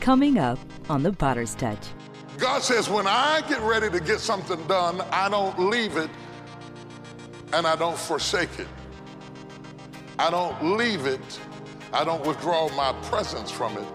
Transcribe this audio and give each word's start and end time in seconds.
Coming 0.00 0.38
up 0.38 0.58
on 0.88 1.02
The 1.02 1.12
Potter's 1.12 1.54
Touch. 1.54 1.88
God 2.38 2.62
says, 2.62 2.88
when 2.88 3.06
I 3.06 3.42
get 3.48 3.60
ready 3.60 3.90
to 3.90 4.00
get 4.00 4.18
something 4.18 4.60
done, 4.66 5.02
I 5.12 5.28
don't 5.28 5.58
leave 5.58 5.98
it 5.98 6.08
and 7.52 7.66
I 7.66 7.76
don't 7.76 7.98
forsake 7.98 8.58
it. 8.58 8.66
I 10.18 10.30
don't 10.30 10.76
leave 10.78 11.04
it, 11.04 11.20
I 11.92 12.04
don't 12.04 12.24
withdraw 12.26 12.70
my 12.74 12.92
presence 13.10 13.50
from 13.50 13.76
it, 13.76 13.86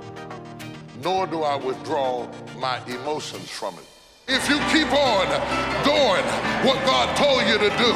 nor 1.03 1.25
do 1.25 1.41
I 1.41 1.55
withdraw 1.55 2.27
my 2.59 2.83
emotions 2.85 3.49
from 3.49 3.73
it. 3.73 3.85
If 4.27 4.49
you 4.49 4.57
keep 4.73 4.91
on 4.93 5.25
doing 5.85 6.25
what 6.65 6.77
God 6.85 7.15
told 7.17 7.41
you 7.45 7.57
to 7.57 7.69
do, 7.77 7.93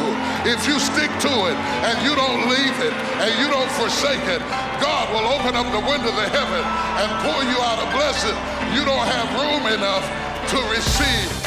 if 0.50 0.66
you 0.68 0.78
stick 0.78 1.10
to 1.26 1.34
it 1.50 1.58
and 1.86 1.98
you 2.06 2.16
don't 2.16 2.50
leave 2.50 2.78
it 2.86 2.94
and 2.94 3.34
you 3.42 3.50
don't 3.50 3.70
forsake 3.72 4.22
it, 4.30 4.42
God 4.82 4.99
will 5.12 5.28
open 5.28 5.56
up 5.56 5.66
the 5.72 5.80
window 5.90 6.10
of 6.10 6.30
heaven 6.30 6.64
and 7.02 7.10
pour 7.24 7.42
you 7.44 7.58
out 7.62 7.82
a 7.82 7.90
blessing 7.98 8.38
you 8.74 8.86
don't 8.86 9.08
have 9.08 9.28
room 9.42 9.66
enough 9.74 10.06
to 10.50 10.58
receive. 10.70 11.39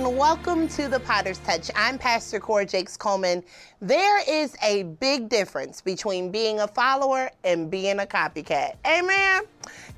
And 0.00 0.16
welcome 0.16 0.66
to 0.66 0.88
the 0.88 0.98
Potter's 1.00 1.38
Touch. 1.38 1.70
I'm 1.76 1.98
Pastor 1.98 2.40
Cora 2.40 2.64
Jakes 2.64 2.96
Coleman. 2.96 3.42
There 3.82 4.22
is 4.26 4.56
a 4.62 4.84
big 4.84 5.28
difference 5.28 5.82
between 5.82 6.30
being 6.30 6.60
a 6.60 6.68
follower 6.68 7.30
and 7.44 7.70
being 7.70 8.00
a 8.00 8.06
copycat. 8.06 8.76
Amen. 8.86 9.42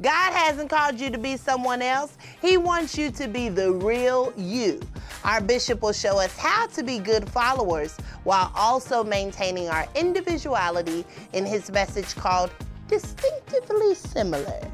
God 0.00 0.32
hasn't 0.32 0.70
called 0.70 0.98
you 0.98 1.10
to 1.10 1.18
be 1.18 1.36
someone 1.36 1.82
else. 1.82 2.16
He 2.40 2.56
wants 2.56 2.98
you 2.98 3.12
to 3.12 3.28
be 3.28 3.48
the 3.48 3.72
real 3.72 4.32
you. 4.36 4.80
Our 5.22 5.40
bishop 5.40 5.82
will 5.82 5.92
show 5.92 6.18
us 6.18 6.36
how 6.36 6.66
to 6.68 6.82
be 6.82 6.98
good 6.98 7.28
followers 7.28 7.96
while 8.24 8.50
also 8.56 9.04
maintaining 9.04 9.68
our 9.68 9.86
individuality 9.94 11.04
in 11.32 11.46
his 11.46 11.70
message 11.70 12.12
called 12.16 12.50
Distinctively 12.88 13.94
Similar. 13.94 14.68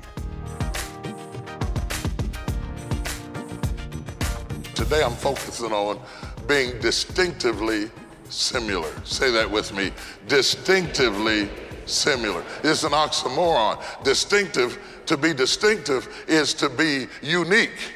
Today 4.79 5.03
I'm 5.03 5.11
focusing 5.11 5.73
on 5.73 6.01
being 6.47 6.79
distinctively 6.79 7.91
similar. 8.29 8.89
Say 9.05 9.29
that 9.33 9.51
with 9.51 9.75
me. 9.75 9.91
Distinctively 10.29 11.49
similar. 11.85 12.45
It's 12.63 12.85
an 12.85 12.93
oxymoron. 12.93 13.83
Distinctive, 14.05 14.79
to 15.07 15.17
be 15.17 15.35
distinctive 15.35 16.09
is 16.29 16.55
to 16.55 16.69
be 16.69 17.09
unique. 17.23 17.93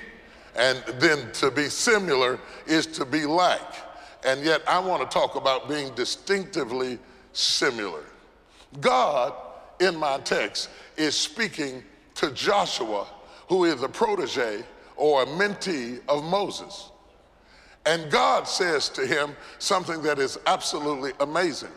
And 0.56 0.82
then 0.98 1.30
to 1.34 1.52
be 1.52 1.68
similar 1.68 2.40
is 2.66 2.88
to 2.88 3.04
be 3.04 3.26
like. 3.26 3.74
And 4.26 4.44
yet 4.44 4.62
I 4.66 4.80
want 4.80 5.08
to 5.08 5.14
talk 5.14 5.36
about 5.36 5.68
being 5.68 5.94
distinctively 5.94 6.98
similar. 7.32 8.02
God, 8.80 9.34
in 9.78 9.96
my 9.96 10.18
text, 10.18 10.68
is 10.96 11.14
speaking 11.14 11.84
to 12.16 12.32
Joshua, 12.32 13.06
who 13.48 13.66
is 13.66 13.84
a 13.84 13.88
protege 13.88 14.64
or 14.96 15.22
a 15.22 15.26
mentee 15.26 16.00
of 16.08 16.24
Moses. 16.24 16.90
And 17.84 18.10
God 18.10 18.46
says 18.46 18.88
to 18.90 19.06
him 19.06 19.34
something 19.58 20.02
that 20.02 20.18
is 20.18 20.38
absolutely 20.46 21.12
amazing. 21.20 21.72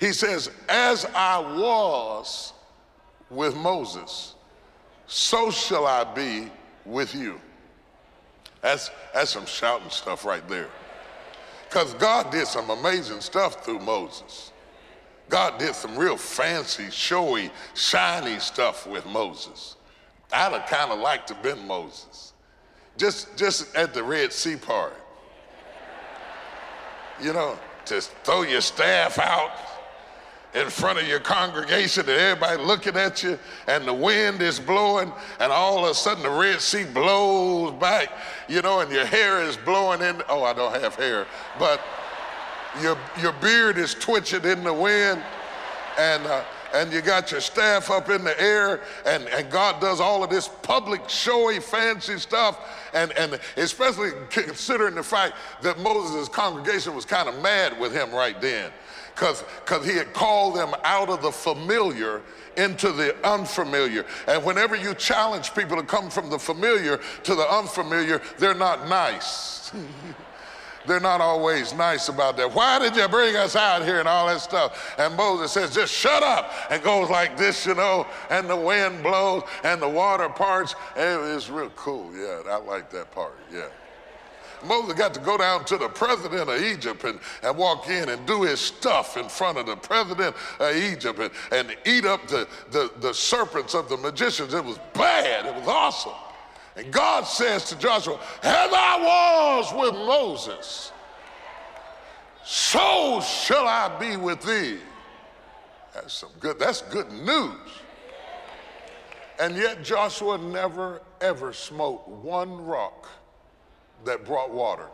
He 0.00 0.12
says, 0.12 0.50
As 0.68 1.04
I 1.14 1.38
was 1.38 2.52
with 3.30 3.54
Moses, 3.56 4.34
so 5.06 5.50
shall 5.50 5.86
I 5.86 6.04
be 6.04 6.50
with 6.84 7.14
you. 7.14 7.40
That's, 8.62 8.90
that's 9.14 9.30
some 9.30 9.46
shouting 9.46 9.90
stuff 9.90 10.24
right 10.24 10.46
there. 10.48 10.68
Because 11.68 11.94
God 11.94 12.30
did 12.30 12.46
some 12.46 12.70
amazing 12.70 13.20
stuff 13.20 13.64
through 13.64 13.80
Moses. 13.80 14.52
God 15.28 15.58
did 15.58 15.74
some 15.74 15.96
real 15.96 16.16
fancy, 16.16 16.90
showy, 16.90 17.50
shiny 17.74 18.38
stuff 18.38 18.86
with 18.86 19.04
Moses. 19.06 19.76
I'd 20.32 20.52
have 20.52 20.66
kind 20.68 20.92
of 20.92 20.98
liked 20.98 21.28
to 21.28 21.34
have 21.34 21.42
been 21.42 21.66
Moses. 21.66 22.32
Just, 22.96 23.36
just 23.36 23.74
at 23.74 23.94
the 23.94 24.02
Red 24.02 24.32
Sea 24.32 24.56
part. 24.56 24.94
You 27.22 27.32
know, 27.32 27.58
just 27.84 28.10
throw 28.24 28.42
your 28.42 28.60
staff 28.60 29.18
out 29.18 29.52
in 30.54 30.68
front 30.70 30.98
of 30.98 31.06
your 31.06 31.20
congregation 31.20 32.02
and 32.02 32.10
everybody 32.10 32.62
looking 32.62 32.96
at 32.96 33.22
you 33.22 33.38
and 33.66 33.86
the 33.86 33.92
wind 33.92 34.40
is 34.40 34.58
blowing 34.58 35.12
and 35.40 35.52
all 35.52 35.84
of 35.84 35.90
a 35.90 35.94
sudden 35.94 36.22
the 36.22 36.30
Red 36.30 36.60
Sea 36.60 36.84
blows 36.84 37.72
back, 37.72 38.10
you 38.48 38.62
know, 38.62 38.80
and 38.80 38.90
your 38.90 39.04
hair 39.04 39.42
is 39.42 39.56
blowing 39.58 40.00
in. 40.00 40.22
Oh, 40.28 40.44
I 40.44 40.52
don't 40.54 40.74
have 40.80 40.94
hair, 40.94 41.26
but 41.58 41.80
your, 42.82 42.96
your 43.20 43.32
beard 43.34 43.78
is 43.78 43.94
twitching 43.94 44.44
in 44.44 44.64
the 44.64 44.72
wind 44.72 45.22
and 45.98 46.26
uh, 46.26 46.44
and 46.74 46.92
you 46.92 47.00
got 47.00 47.30
your 47.30 47.40
staff 47.40 47.90
up 47.90 48.10
in 48.10 48.24
the 48.24 48.40
air, 48.40 48.80
and, 49.06 49.26
and 49.28 49.50
God 49.50 49.80
does 49.80 50.00
all 50.00 50.22
of 50.22 50.30
this 50.30 50.48
public, 50.62 51.08
showy, 51.08 51.60
fancy 51.60 52.18
stuff, 52.18 52.90
and, 52.94 53.12
and 53.12 53.38
especially 53.56 54.10
considering 54.30 54.94
the 54.94 55.02
fact 55.02 55.34
that 55.62 55.78
Moses' 55.80 56.28
congregation 56.28 56.94
was 56.94 57.04
kind 57.04 57.28
of 57.28 57.40
mad 57.42 57.78
with 57.78 57.92
him 57.92 58.12
right 58.12 58.40
then, 58.40 58.70
because 59.14 59.44
he 59.84 59.94
had 59.94 60.12
called 60.12 60.56
them 60.56 60.74
out 60.84 61.08
of 61.08 61.22
the 61.22 61.32
familiar 61.32 62.22
into 62.56 62.92
the 62.92 63.14
unfamiliar. 63.26 64.04
And 64.26 64.44
whenever 64.44 64.76
you 64.76 64.94
challenge 64.94 65.54
people 65.54 65.76
to 65.76 65.82
come 65.82 66.10
from 66.10 66.28
the 66.28 66.38
familiar 66.38 66.98
to 67.22 67.34
the 67.34 67.48
unfamiliar, 67.48 68.20
they're 68.38 68.54
not 68.54 68.88
nice. 68.88 69.72
they're 70.88 71.00
not 71.00 71.20
always 71.20 71.72
nice 71.74 72.08
about 72.08 72.36
that. 72.38 72.52
Why 72.52 72.78
did 72.78 72.96
you 72.96 73.06
bring 73.08 73.36
us 73.36 73.54
out 73.54 73.84
here 73.84 74.00
and 74.00 74.08
all 74.08 74.26
that 74.26 74.40
stuff? 74.40 74.94
And 74.98 75.14
Moses 75.16 75.52
says, 75.52 75.74
just 75.74 75.92
shut 75.92 76.22
up, 76.22 76.52
and 76.70 76.82
goes 76.82 77.10
like 77.10 77.36
this, 77.36 77.66
you 77.66 77.74
know, 77.74 78.06
and 78.30 78.48
the 78.48 78.56
wind 78.56 79.02
blows 79.02 79.44
and 79.64 79.80
the 79.80 79.88
water 79.88 80.28
parts. 80.28 80.74
It's 80.96 81.48
real 81.50 81.70
cool. 81.76 82.12
Yeah, 82.16 82.42
I 82.50 82.56
like 82.56 82.90
that 82.90 83.10
part. 83.12 83.38
Yeah. 83.52 83.68
Moses 84.64 84.94
got 84.94 85.14
to 85.14 85.20
go 85.20 85.38
down 85.38 85.64
to 85.66 85.76
the 85.76 85.88
president 85.88 86.50
of 86.50 86.60
Egypt 86.60 87.04
and, 87.04 87.20
and 87.44 87.56
walk 87.56 87.88
in 87.88 88.08
and 88.08 88.26
do 88.26 88.42
his 88.42 88.60
stuff 88.60 89.16
in 89.16 89.28
front 89.28 89.56
of 89.56 89.66
the 89.66 89.76
president 89.76 90.34
of 90.58 90.74
Egypt 90.74 91.20
and, 91.20 91.30
and 91.52 91.76
eat 91.86 92.04
up 92.04 92.26
the, 92.26 92.48
the, 92.72 92.90
the 93.00 93.14
serpents 93.14 93.74
of 93.74 93.88
the 93.88 93.96
magicians. 93.96 94.54
It 94.54 94.64
was 94.64 94.78
bad. 94.94 95.46
It 95.46 95.54
was 95.54 95.68
awesome. 95.68 96.12
And 96.78 96.92
God 96.92 97.26
says 97.26 97.64
to 97.70 97.78
Joshua, 97.78 98.20
As 98.40 98.70
I 98.72 99.02
was 99.02 99.74
with 99.74 99.94
Moses, 99.94 100.92
so 102.44 103.20
shall 103.20 103.66
I 103.66 103.98
be 103.98 104.16
with 104.16 104.40
thee. 104.42 104.78
That's 105.92 106.14
some 106.14 106.30
good, 106.38 106.60
that's 106.60 106.82
good 106.82 107.10
news. 107.10 107.56
And 109.40 109.56
yet 109.56 109.82
Joshua 109.82 110.38
never 110.38 111.02
ever 111.20 111.52
smote 111.52 112.06
one 112.06 112.64
rock 112.64 113.08
that 114.04 114.24
brought 114.24 114.52
water. 114.52 114.86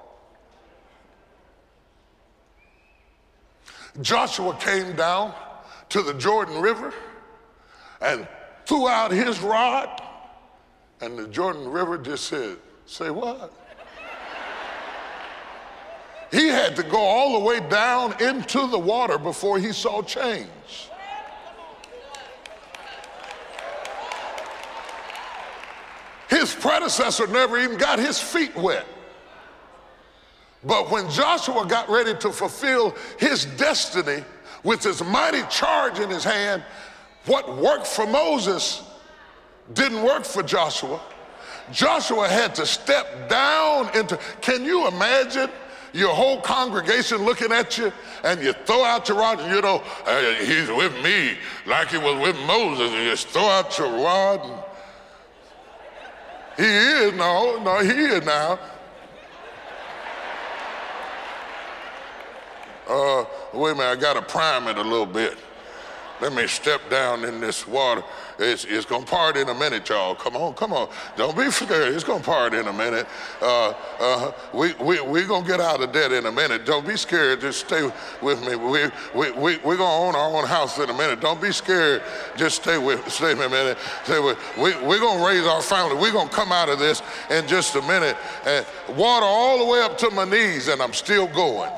Joshua 4.01 4.57
came 4.57 4.97
down 4.97 5.35
to 5.91 6.03
the 6.03 6.15
Jordan 6.15 6.63
River 6.63 6.95
and 8.01 8.27
threw 8.65 8.89
out 8.89 9.13
his 9.13 9.41
rod 9.41 10.01
and 11.01 11.19
the 11.19 11.29
Jordan 11.29 11.69
River 11.69 11.99
just 11.99 12.25
said, 12.25 12.57
Say 12.87 13.11
what? 13.11 13.53
he 16.31 16.49
had 16.49 16.75
to 16.77 16.83
go 16.83 16.99
all 16.99 17.39
the 17.39 17.45
way 17.45 17.61
down 17.69 18.21
into 18.21 18.67
the 18.67 18.79
water 18.79 19.19
before 19.19 19.59
he 19.59 19.73
saw 19.73 20.03
change. 20.03 20.49
His 26.29 26.53
predecessor 26.53 27.29
never 27.29 27.59
even 27.59 27.79
got 27.79 28.01
his 28.01 28.19
feet 28.19 28.55
wet. 28.57 28.87
But 30.65 30.91
when 30.91 31.09
Joshua 31.11 31.67
got 31.67 31.89
ready 31.89 32.15
to 32.19 32.33
fulfill 32.33 32.97
his 33.19 33.45
destiny 33.45 34.25
with 34.65 34.83
his 34.83 35.05
mighty 35.05 35.43
charge 35.49 36.01
in 36.01 36.11
his 36.11 36.25
hand, 36.25 36.65
what 37.27 37.57
worked 37.57 37.87
for 37.87 38.07
Moses 38.07 38.83
didn't 39.73 40.03
work 40.03 40.25
for 40.25 40.43
Joshua. 40.43 41.01
Joshua 41.73 42.29
had 42.29 42.55
to 42.57 42.67
step 42.67 43.29
down 43.29 43.89
into, 43.97 44.19
can 44.43 44.65
you 44.65 44.87
imagine 44.87 45.49
your 45.95 46.13
whole 46.13 46.41
congregation 46.41 47.25
looking 47.25 47.53
at 47.53 47.79
you 47.79 47.93
and 48.25 48.43
you 48.43 48.53
throw 48.53 48.85
out 48.85 49.09
your 49.09 49.19
rod 49.19 49.41
and 49.41 49.55
you 49.55 49.63
know, 49.63 49.79
hey, 50.05 50.45
he's 50.45 50.69
with 50.69 50.93
me 51.03 51.37
like 51.67 51.89
he 51.89 51.99
was 51.99 52.21
with 52.21 52.37
Moses 52.47 52.91
and 52.91 53.05
you 53.05 53.11
just 53.11 53.29
throw 53.29 53.49
out 53.49 53.79
your 53.79 53.89
rod. 53.89 54.41
And, 54.43 54.63
he 56.57 56.65
is, 56.65 57.13
no, 57.15 57.63
no, 57.63 57.79
he 57.81 57.91
is 57.91 58.25
now. 58.25 58.59
Uh, 62.89 63.25
wait 63.53 63.73
a 63.73 63.75
minute, 63.75 63.91
I 63.91 63.97
got 63.97 64.15
to 64.15 64.23
prime 64.23 64.69
it 64.69 64.77
a 64.77 64.83
little 64.83 65.07
bit. 65.07 65.37
Let 66.21 66.33
me 66.33 66.47
step 66.47 66.81
down 66.91 67.25
in 67.25 67.41
this 67.41 67.67
water. 67.67 68.05
It's, 68.39 68.65
it's 68.65 68.85
going 68.85 69.05
to 69.05 69.11
part 69.11 69.37
in 69.37 69.49
a 69.49 69.55
minute, 69.55 69.89
y'all. 69.89 70.15
Come 70.15 70.37
on, 70.37 70.55
come 70.55 70.73
on. 70.73 70.89
Don't 71.17 71.37
be 71.37 71.51
scared. 71.51 71.95
It's 71.95 72.05
going 72.05 72.21
to 72.21 72.27
part 72.27 72.55
in 72.55 72.67
a 72.67 72.73
minute. 72.73 73.07
Uh, 73.41 73.75
uh, 74.01 74.33
we, 74.53 74.73
we, 74.75 75.01
we're 75.01 75.27
going 75.27 75.45
to 75.45 75.49
get 75.49 75.61
out 75.61 75.81
of 75.81 75.93
debt 75.93 76.11
in 76.13 76.27
a 76.27 76.33
minute. 76.33 76.67
Don't 76.67 76.87
be 76.87 76.97
scared. 76.97 77.41
Just 77.41 77.67
stay 77.67 77.91
with 78.21 78.45
me. 78.47 78.57
We, 78.57 78.91
we, 79.15 79.31
we, 79.33 79.57
we're 79.59 79.77
going 79.77 79.79
to 79.79 79.85
own 79.85 80.17
our 80.17 80.37
own 80.37 80.47
house 80.47 80.79
in 80.79 80.91
a 80.91 80.95
minute. 80.95 81.21
Don't 81.21 81.41
be 81.41 81.53
scared. 81.53 82.03
Just 82.37 82.63
stay 82.63 82.79
with, 82.79 83.09
stay 83.11 83.35
with 83.35 83.39
me 83.39 83.47
a 83.47 83.49
minute. 83.49 83.79
Stay 84.05 84.19
with, 84.19 84.39
we, 84.57 84.75
we're 84.85 85.01
going 85.01 85.19
to 85.19 85.27
raise 85.27 85.47
our 85.47 85.63
family. 85.63 85.97
We're 85.97 86.13
going 86.13 86.29
to 86.29 86.35
come 86.35 86.53
out 86.53 86.69
of 86.69 86.79
this 86.79 87.03
in 87.31 87.47
just 87.47 87.77
a 87.77 87.83
minute. 87.83 88.17
And 88.45 88.67
water 88.97 89.27
all 89.27 89.59
the 89.59 89.71
way 89.71 89.81
up 89.81 89.97
to 89.99 90.11
my 90.11 90.25
knees, 90.25 90.69
and 90.69 90.83
I'm 90.83 90.93
still 90.93 91.27
going. 91.29 91.71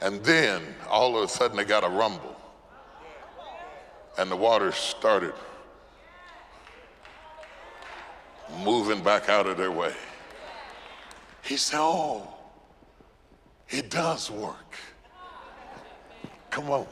And 0.00 0.22
then 0.24 0.62
all 0.88 1.16
of 1.16 1.24
a 1.24 1.28
sudden 1.28 1.56
they 1.56 1.64
got 1.64 1.84
a 1.84 1.88
rumble. 1.88 2.35
And 4.18 4.30
the 4.30 4.36
water 4.36 4.72
started 4.72 5.34
moving 8.64 9.02
back 9.02 9.28
out 9.28 9.46
of 9.46 9.56
their 9.56 9.70
way. 9.70 9.92
He 11.42 11.56
said, 11.56 11.78
Oh, 11.80 12.26
it 13.68 13.90
does 13.90 14.30
work. 14.30 14.76
Come 16.50 16.70
on. 16.70 16.86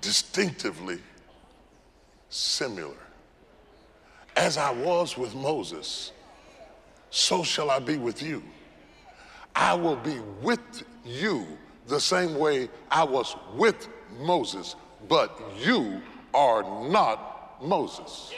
Distinctively 0.00 0.98
similar. 2.28 2.96
As 4.36 4.58
I 4.58 4.72
was 4.72 5.16
with 5.16 5.34
Moses, 5.34 6.10
so 7.10 7.44
shall 7.44 7.70
I 7.70 7.78
be 7.78 7.96
with 7.96 8.20
you. 8.20 8.42
I 9.54 9.74
will 9.74 9.96
be 9.96 10.18
with 10.42 10.82
you 11.04 11.46
the 11.86 12.00
same 12.00 12.36
way 12.38 12.68
I 12.90 13.04
was 13.04 13.36
with 13.54 13.88
Moses, 14.20 14.76
but 15.08 15.40
you 15.58 16.00
are 16.32 16.62
not 16.88 17.62
Moses. 17.62 18.32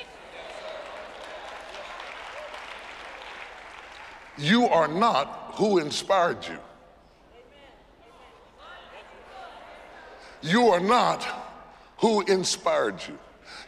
You 4.38 4.66
are 4.66 4.88
not 4.88 5.52
who 5.54 5.78
inspired 5.78 6.46
you. 6.46 6.58
You 10.42 10.68
are 10.68 10.80
not 10.80 11.24
who 11.98 12.20
inspired 12.22 13.00
you. 13.08 13.18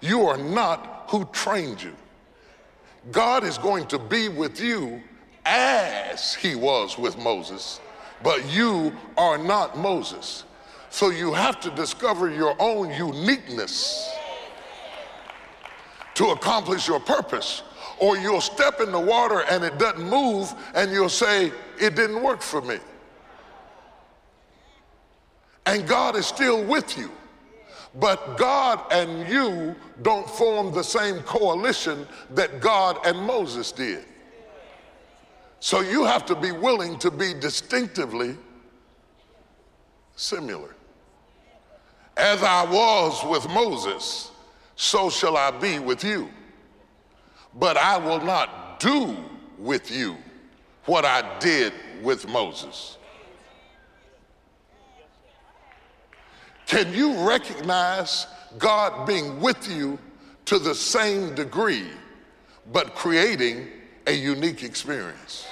You 0.00 0.26
are 0.26 0.36
not 0.36 1.06
who 1.08 1.24
trained 1.32 1.82
you. 1.82 1.94
God 3.10 3.44
is 3.44 3.56
going 3.56 3.86
to 3.86 3.98
be 3.98 4.28
with 4.28 4.60
you 4.60 5.02
as 5.44 6.34
he 6.34 6.54
was 6.54 6.98
with 6.98 7.16
Moses, 7.18 7.80
but 8.22 8.48
you 8.50 8.92
are 9.16 9.38
not 9.38 9.78
Moses. 9.78 10.44
So 10.90 11.10
you 11.10 11.32
have 11.34 11.60
to 11.60 11.70
discover 11.70 12.30
your 12.30 12.56
own 12.58 12.90
uniqueness 12.90 14.10
to 16.14 16.28
accomplish 16.28 16.88
your 16.88 17.00
purpose. 17.00 17.62
Or 18.00 18.16
you'll 18.16 18.40
step 18.40 18.80
in 18.80 18.92
the 18.92 19.00
water 19.00 19.44
and 19.50 19.64
it 19.64 19.78
doesn't 19.78 20.08
move, 20.08 20.52
and 20.74 20.90
you'll 20.90 21.08
say, 21.08 21.52
It 21.80 21.94
didn't 21.96 22.22
work 22.22 22.42
for 22.42 22.60
me. 22.60 22.78
And 25.66 25.86
God 25.86 26.16
is 26.16 26.26
still 26.26 26.64
with 26.64 26.96
you. 26.96 27.10
But 27.94 28.36
God 28.36 28.80
and 28.90 29.28
you 29.28 29.74
don't 30.02 30.28
form 30.28 30.72
the 30.72 30.84
same 30.84 31.20
coalition 31.20 32.06
that 32.30 32.60
God 32.60 32.98
and 33.04 33.18
Moses 33.18 33.72
did. 33.72 34.04
So 35.60 35.80
you 35.80 36.04
have 36.04 36.24
to 36.26 36.36
be 36.36 36.52
willing 36.52 36.98
to 37.00 37.10
be 37.10 37.34
distinctively 37.34 38.36
similar. 40.14 40.74
As 42.16 42.42
I 42.42 42.64
was 42.64 43.24
with 43.24 43.48
Moses, 43.50 44.30
so 44.76 45.10
shall 45.10 45.36
I 45.36 45.50
be 45.50 45.78
with 45.78 46.04
you. 46.04 46.30
But 47.54 47.76
I 47.76 47.96
will 47.96 48.20
not 48.20 48.80
do 48.80 49.16
with 49.58 49.90
you 49.90 50.16
what 50.84 51.04
I 51.04 51.38
did 51.38 51.72
with 52.02 52.28
Moses. 52.28 52.96
Can 56.66 56.92
you 56.92 57.26
recognize 57.26 58.26
God 58.58 59.06
being 59.06 59.40
with 59.40 59.68
you 59.70 59.98
to 60.44 60.58
the 60.58 60.74
same 60.74 61.34
degree, 61.34 61.88
but 62.72 62.94
creating 62.94 63.68
a 64.08 64.12
unique 64.12 64.64
experience. 64.64 65.46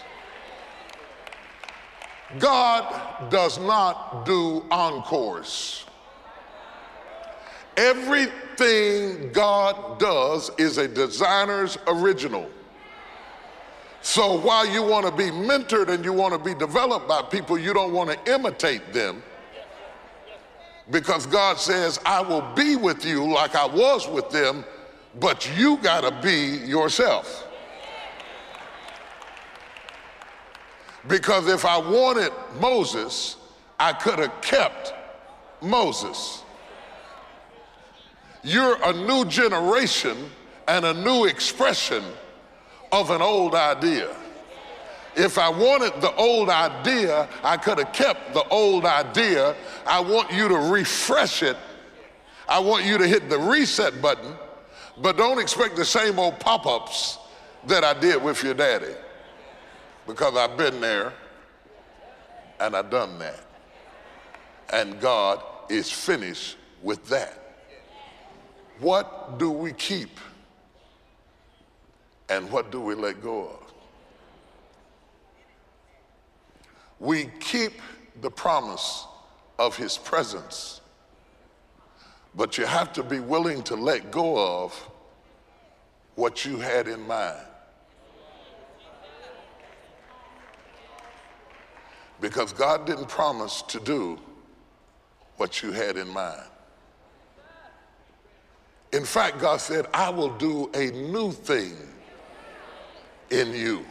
God 2.39 3.31
does 3.31 3.59
not 3.59 4.25
do 4.25 4.65
encores. 4.71 5.85
Everything 7.77 9.31
God 9.33 9.99
does 9.99 10.51
is 10.59 10.79
a 10.79 10.89
designer's 10.89 11.77
original. 11.87 12.51
So 14.01 14.41
while 14.41 14.67
you 14.67 14.83
want 14.83 15.05
to 15.05 15.13
be 15.13 15.31
mentored 15.31 15.89
and 15.89 16.03
you 16.03 16.15
want 16.15 16.33
to 16.33 16.39
be 16.39 16.59
developed 16.59 17.07
by 17.07 17.23
people, 17.23 17.59
you 17.59 17.75
don't 17.75 17.93
want 17.93 18.11
to 18.11 18.33
imitate 18.33 18.95
them. 18.95 19.23
Because 20.91 21.27
God 21.27 21.59
says, 21.59 22.01
I 22.07 22.23
will 22.23 22.55
be 22.55 22.77
with 22.77 23.05
you 23.05 23.31
like 23.31 23.55
I 23.55 23.67
was 23.67 24.09
with 24.09 24.31
them, 24.31 24.65
but 25.21 25.51
you 25.59 25.77
got 25.79 26.03
to 26.03 26.27
be 26.27 26.67
yourself. 26.67 27.46
Because 31.09 31.47
if 31.47 31.65
I 31.65 31.79
wanted 31.79 32.33
Moses, 32.61 33.37
I 33.79 33.93
could 33.93 34.19
have 34.19 34.41
kept 34.41 34.95
Moses. 35.63 36.43
You're 38.43 38.77
a 38.83 38.93
new 38.93 39.25
generation 39.25 40.17
and 40.69 40.85
a 40.85 40.95
new 40.95 41.27
expression 41.27 42.03
of 42.93 43.11
an 43.11 43.23
old 43.23 43.55
idea. 43.55 44.15
If 45.17 45.39
I 45.39 45.49
wanted 45.49 46.01
the 46.01 46.15
old 46.17 46.51
idea, 46.51 47.29
I 47.43 47.57
could 47.57 47.79
have 47.79 47.93
kept 47.93 48.35
the 48.35 48.47
old 48.49 48.85
idea. 48.85 49.57
I 49.87 50.01
want 50.01 50.33
you 50.33 50.49
to 50.49 50.57
refresh 50.57 51.43
it. 51.43 51.57
I 52.49 52.59
want 52.59 52.85
you 52.85 52.99
to 52.99 53.07
hit 53.07 53.29
the 53.29 53.39
reset 53.39 54.01
button, 54.03 54.35
but 54.99 55.17
don't 55.17 55.41
expect 55.41 55.77
the 55.77 55.85
same 55.85 56.19
old 56.19 56.39
pop 56.39 56.67
ups 56.67 57.19
that 57.67 57.83
I 57.83 57.99
did 57.99 58.23
with 58.23 58.43
your 58.45 58.55
daddy 58.55 58.95
because 60.07 60.37
I've 60.37 60.57
been 60.57 60.81
there 60.81 61.13
and 62.61 62.77
I've 62.77 62.91
done 62.91 63.19
that. 63.19 63.41
And 64.73 65.01
God 65.01 65.43
is 65.69 65.91
finished 65.91 66.57
with 66.83 67.07
that. 67.09 67.43
What 68.81 69.39
do 69.39 69.51
we 69.51 69.73
keep 69.73 70.19
and 72.29 72.51
what 72.51 72.71
do 72.71 72.81
we 72.81 72.95
let 72.95 73.23
go 73.23 73.49
of? 73.49 73.73
We 76.99 77.31
keep 77.41 77.73
the 78.21 78.31
promise 78.31 79.07
of 79.59 79.77
his 79.77 79.99
presence, 79.99 80.81
but 82.35 82.59
you 82.59 82.67
have 82.67 82.93
to 82.95 83.03
be 83.03 83.21
willing 83.21 83.63
to 83.65 83.77
let 83.77 84.11
go 84.11 84.65
of 84.65 84.73
what 86.15 86.45
you 86.45 86.59
had 86.59 86.89
in 86.89 87.07
mind. 87.07 87.47
Because 92.21 92.53
God 92.53 92.87
didn't 92.87 93.09
promise 93.09 93.63
to 93.63 93.81
do 93.81 94.19
what 95.37 95.63
you 95.63 95.73
had 95.73 95.97
in 95.97 96.09
mind. 96.09 96.43
In 98.93 99.05
fact, 99.05 99.39
God 99.39 99.61
said, 99.61 99.87
I 99.93 100.11
will 100.11 100.37
do 100.37 100.71
a 100.75 100.91
new 100.91 101.33
thing 101.33 101.75
in 103.31 103.53
you. 103.53 103.85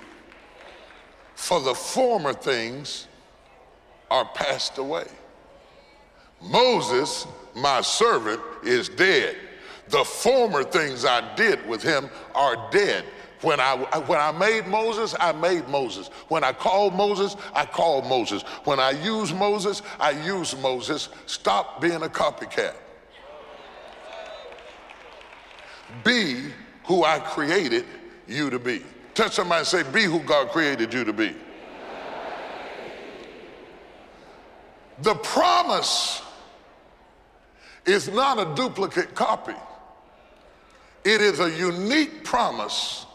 For 1.36 1.60
the 1.60 1.76
former 1.76 2.34
things 2.34 3.08
are 4.10 4.26
passed 4.26 4.78
away. 4.78 5.06
Moses, 6.42 7.28
my 7.56 7.82
servant, 7.82 8.42
is 8.64 8.90
dead. 8.90 9.36
The 9.90 10.04
former 10.04 10.64
things 10.64 11.06
I 11.06 11.36
did 11.36 11.66
with 11.68 11.84
him 11.84 12.10
are 12.34 12.70
dead. 12.72 13.06
When 13.42 13.60
I, 13.60 13.76
when 13.76 14.20
I 14.20 14.32
made 14.32 14.68
Moses, 14.68 15.16
I 15.20 15.32
made 15.32 15.68
Moses. 15.68 16.08
When 16.30 16.44
I 16.44 16.54
called 16.54 16.96
Moses, 16.96 17.36
I 17.54 17.66
called 17.66 18.06
Moses. 18.06 18.44
When 18.64 18.80
I 18.80 18.92
used 18.92 19.36
Moses, 19.36 19.82
I 20.00 20.12
used 20.12 20.60
Moses. 20.62 21.10
Stop 21.26 21.82
being 21.82 22.02
a 22.04 22.10
copycat. 22.10 22.76
Be 26.04 26.52
who 26.86 27.04
I 27.04 27.20
created 27.20 27.86
you 28.28 28.50
to 28.50 28.60
be. 28.60 28.84
Touch 29.14 29.34
somebody 29.34 29.60
and 29.60 29.68
say, 29.68 29.84
Be 29.84 30.04
who 30.04 30.20
God 30.20 30.50
created 30.50 30.94
you 30.94 31.04
to 31.04 31.14
be. 31.14 31.36
The 35.02 35.16
promise 35.16 36.22
is 37.86 38.10
not 38.10 38.40
a 38.40 38.56
duplicate 38.56 39.14
copy, 39.14 39.56
it 41.04 41.22
is 41.22 41.40
a 41.40 41.52
unique 41.52 42.24
promise 42.24 43.06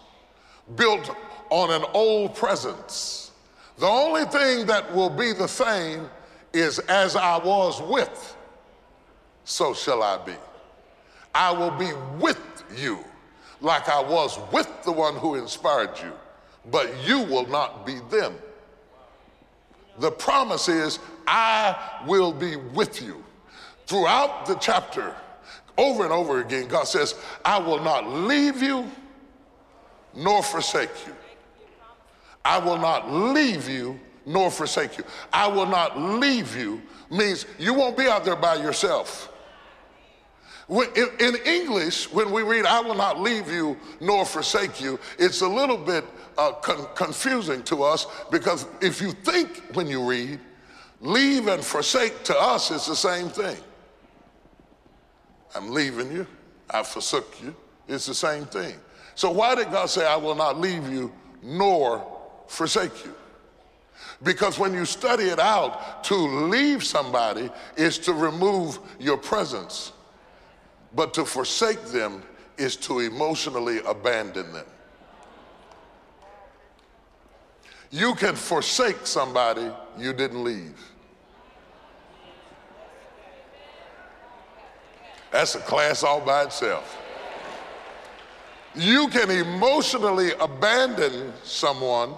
built 0.77 1.15
on 1.50 1.71
an 1.71 1.85
old 1.95 2.35
presence 2.35 3.31
The 3.81 3.87
only 3.87 4.27
thing 4.27 4.67
that 4.67 4.95
will 4.95 5.09
be 5.09 5.33
the 5.33 5.49
same 5.49 6.11
is 6.53 6.79
as 6.81 7.17
I 7.17 7.39
was 7.39 7.81
with, 7.81 8.37
so 9.45 9.73
shall 9.73 10.03
I 10.03 10.19
be. 10.19 10.35
I 11.35 11.50
will 11.50 11.71
be 11.71 11.91
with 12.19 12.39
you 12.77 13.03
like 13.62 13.89
I 13.89 14.03
was 14.03 14.39
with 14.53 14.69
the 14.85 14.93
one 14.93 15.17
who 15.17 15.37
inspired 15.37 15.99
you, 16.03 16.12
but 16.71 16.91
you 17.07 17.21
will 17.21 17.47
not 17.47 17.87
be 17.87 18.00
them. 18.11 18.35
The 19.99 20.11
promise 20.11 20.69
is, 20.69 20.99
I 21.27 22.03
will 22.07 22.33
be 22.33 22.57
with 22.57 23.00
you. 23.00 23.25
Throughout 23.87 24.45
the 24.45 24.57
chapter, 24.57 25.15
over 25.79 26.05
and 26.05 26.12
over 26.12 26.41
again, 26.41 26.69
God 26.69 26.85
says, 26.85 27.15
I 27.47 27.59
will 27.59 27.81
not 27.83 28.07
leave 28.07 28.62
you 28.62 28.91
nor 30.14 30.43
forsake 30.43 30.90
you. 31.07 31.14
I 32.45 32.59
will 32.59 32.79
not 32.79 33.11
leave 33.12 33.69
you 33.69 33.99
nor 34.26 34.50
forsake 34.50 34.99
you. 34.99 35.05
I 35.33 35.47
will 35.47 35.67
not 35.67 35.99
leave 35.99 36.57
you 36.57 36.83
means 37.11 37.47
you 37.59 37.75
won't 37.75 37.97
be 37.97 38.07
out 38.07 38.25
there 38.25 38.37
by 38.37 38.57
yourself. 38.57 39.33
In 40.69 41.37
English, 41.45 42.12
when 42.12 42.31
we 42.31 42.43
read, 42.43 42.64
I 42.64 42.81
will 42.81 42.95
not 42.95 43.21
leave 43.21 43.50
you 43.50 43.76
nor 44.00 44.25
forsake 44.25 44.81
you, 44.81 45.00
it's 45.19 45.40
a 45.40 45.49
little 45.49 45.76
bit 45.76 46.05
uh, 46.38 46.52
con- 46.52 46.87
confusing 46.95 47.62
to 47.64 47.83
us 47.83 48.07
because 48.31 48.67
if 48.81 49.00
you 49.02 49.11
think 49.11 49.62
when 49.75 49.88
you 49.88 50.09
read, 50.09 50.38
leave 51.00 51.49
and 51.49 51.64
forsake 51.64 52.23
to 52.25 52.38
us 52.38 52.71
is 52.71 52.87
the 52.87 52.95
same 52.95 53.29
thing. 53.29 53.57
I'm 55.57 55.73
leaving 55.73 56.12
you, 56.12 56.26
I 56.71 56.85
forsook 56.85 57.43
you, 57.43 57.55
it's 57.88 58.07
the 58.07 58.14
same 58.14 58.45
thing. 58.45 58.76
So 59.21 59.31
why 59.31 59.55
did 59.55 59.71
God 59.71 59.91
say, 59.91 60.07
I 60.07 60.17
will 60.17 60.35
not 60.35 60.59
leave 60.59 60.91
you 60.91 61.12
nor 61.43 62.03
forsake 62.47 63.05
you? 63.05 63.15
Because 64.23 64.59
when 64.59 64.73
you 64.73 64.87
study 64.87 65.25
it 65.25 65.39
out, 65.39 66.03
to 66.05 66.15
leave 66.15 66.83
somebody 66.83 67.50
is 67.77 67.99
to 67.99 68.15
remove 68.15 68.79
your 68.99 69.19
presence, 69.19 69.93
but 70.95 71.12
to 71.12 71.27
forsake 71.27 71.85
them 71.89 72.23
is 72.57 72.77
to 72.77 73.00
emotionally 73.00 73.81
abandon 73.81 74.55
them. 74.55 74.65
You 77.91 78.15
can 78.15 78.35
forsake 78.35 79.07
somebody 79.07 79.71
you 79.99 80.15
didn't 80.15 80.43
leave. 80.43 80.81
That's 85.31 85.57
a 85.57 85.61
class 85.61 86.05
all 86.05 86.23
by 86.23 86.45
itself. 86.45 86.97
You 88.75 89.09
can 89.09 89.31
emotionally 89.31 90.31
abandon 90.41 91.33
someone 91.43 92.15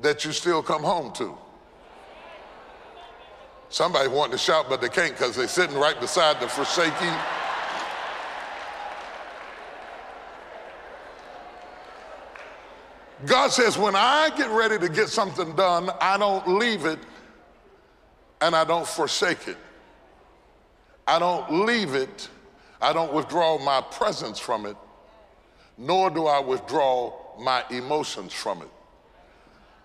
that 0.00 0.24
you 0.24 0.32
still 0.32 0.62
come 0.62 0.82
home 0.82 1.12
to. 1.14 1.36
Somebody 3.68 4.08
wanting 4.08 4.32
to 4.32 4.38
shout, 4.38 4.66
but 4.68 4.80
they 4.80 4.88
can't 4.88 5.12
because 5.12 5.36
they're 5.36 5.48
sitting 5.48 5.76
right 5.76 5.98
beside 5.98 6.40
the 6.40 6.48
forsaking. 6.48 7.14
God 13.24 13.52
says, 13.52 13.78
when 13.78 13.94
I 13.94 14.30
get 14.36 14.50
ready 14.50 14.78
to 14.78 14.88
get 14.88 15.08
something 15.08 15.54
done, 15.54 15.90
I 16.00 16.18
don't 16.18 16.58
leave 16.58 16.86
it 16.86 16.98
and 18.40 18.56
I 18.56 18.64
don't 18.64 18.86
forsake 18.86 19.46
it. 19.46 19.56
I 21.06 21.18
don't 21.18 21.66
leave 21.66 21.94
it, 21.94 22.28
I 22.80 22.92
don't 22.92 23.12
withdraw 23.12 23.58
my 23.58 23.80
presence 23.80 24.38
from 24.38 24.66
it, 24.66 24.76
nor 25.78 26.10
do 26.10 26.26
I 26.26 26.40
withdraw 26.40 27.12
my 27.40 27.64
emotions 27.70 28.32
from 28.32 28.62
it. 28.62 28.68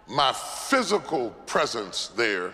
My 0.07 0.31
physical 0.33 1.31
presence 1.45 2.09
there 2.09 2.53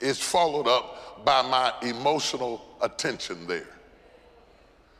is 0.00 0.18
followed 0.18 0.66
up 0.66 1.24
by 1.24 1.42
my 1.42 1.72
emotional 1.82 2.64
attention 2.80 3.46
there. 3.46 3.68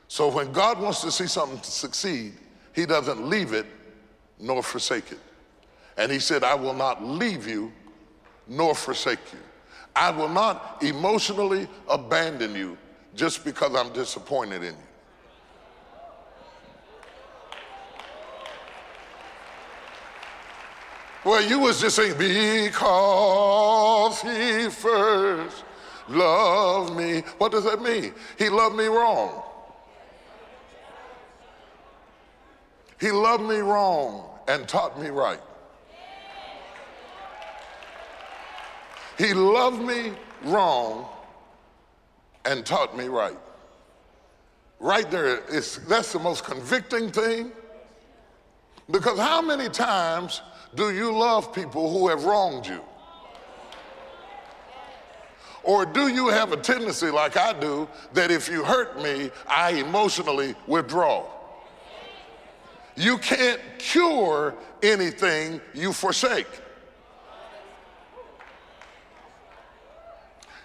So 0.09 0.29
when 0.29 0.53
God 0.53 0.81
wants 0.81 1.03
to 1.03 1.13
see 1.13 1.27
something 1.27 1.59
to 1.59 1.71
succeed, 1.71 2.35
he 2.75 2.87
doesn't 2.87 3.29
leave 3.29 3.53
it 3.53 3.67
nor 4.39 4.63
forsake 4.63 5.13
it. 5.13 5.21
And 5.97 6.11
he 6.11 6.19
said, 6.19 6.45
I 6.45 6.55
will 6.55 6.75
not 6.75 7.05
leave 7.05 7.47
you 7.47 7.73
nor 8.47 8.75
forsake 8.75 9.33
you. 9.33 9.39
I 9.95 10.11
will 10.11 10.29
not 10.29 10.83
emotionally 10.83 11.69
abandon 11.89 12.55
you 12.55 12.79
just 13.15 13.45
because 13.45 13.75
I'm 13.75 13.93
disappointed 13.93 14.63
in 14.63 14.75
you. 14.75 14.88
Well, 21.29 21.47
you 21.47 21.59
was 21.59 21.79
just 21.79 21.97
saying, 21.97 22.17
because 22.17 24.23
he 24.23 24.71
first 24.71 25.63
loved 26.09 26.97
me. 26.97 27.21
What 27.37 27.53
does 27.53 27.65
that 27.65 27.83
mean? 27.83 28.15
He 28.39 28.49
loved 28.49 28.75
me 28.75 28.87
wrong. 28.87 29.43
He 32.99 33.11
loved 33.11 33.45
me 33.45 33.57
wrong 33.57 34.25
and 34.49 34.67
taught 34.67 34.99
me 34.99 35.11
right. 35.11 35.43
He 39.19 39.35
loved 39.35 39.83
me 39.83 40.13
wrong 40.45 41.11
and 42.47 42.65
taught 42.65 42.97
me 42.97 43.09
right. 43.09 43.37
Right 44.81 45.11
there, 45.11 45.43
it's, 45.51 45.77
that's 45.77 46.15
the 46.15 46.21
most 46.21 46.43
convicting 46.43 47.11
thing. 47.11 47.53
Because 48.91 49.19
how 49.19 49.43
many 49.43 49.69
times 49.69 50.41
do 50.75 50.91
you 50.95 51.17
love 51.17 51.53
people 51.53 51.91
who 51.91 52.09
have 52.09 52.25
wronged 52.25 52.67
you? 52.67 52.81
Or 55.63 55.85
do 55.85 56.09
you 56.09 56.29
have 56.29 56.53
a 56.53 56.57
tendency, 56.57 57.11
like 57.11 57.37
I 57.37 57.53
do, 57.53 57.89
that 58.15 58.31
if 58.31 58.49
you 58.49 58.65
hurt 58.65 59.03
me, 59.03 59.31
I 59.47 59.73
emotionally 59.73 60.55
withdraw? 60.67 61.27
You 62.97 63.19
can't 63.19 63.61
cure 63.79 64.55
anything 64.83 65.61
you 65.75 65.93
forsake. 65.93 66.49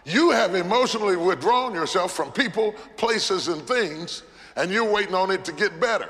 You 0.05 0.31
have 0.31 0.55
emotionally 0.55 1.15
withdrawn 1.15 1.73
yourself 1.73 2.11
from 2.11 2.31
people, 2.31 2.73
places, 2.97 3.47
and 3.47 3.61
things, 3.61 4.23
and 4.55 4.71
you're 4.71 4.89
waiting 4.89 5.15
on 5.15 5.31
it 5.31 5.45
to 5.45 5.51
get 5.51 5.79
better. 5.79 6.09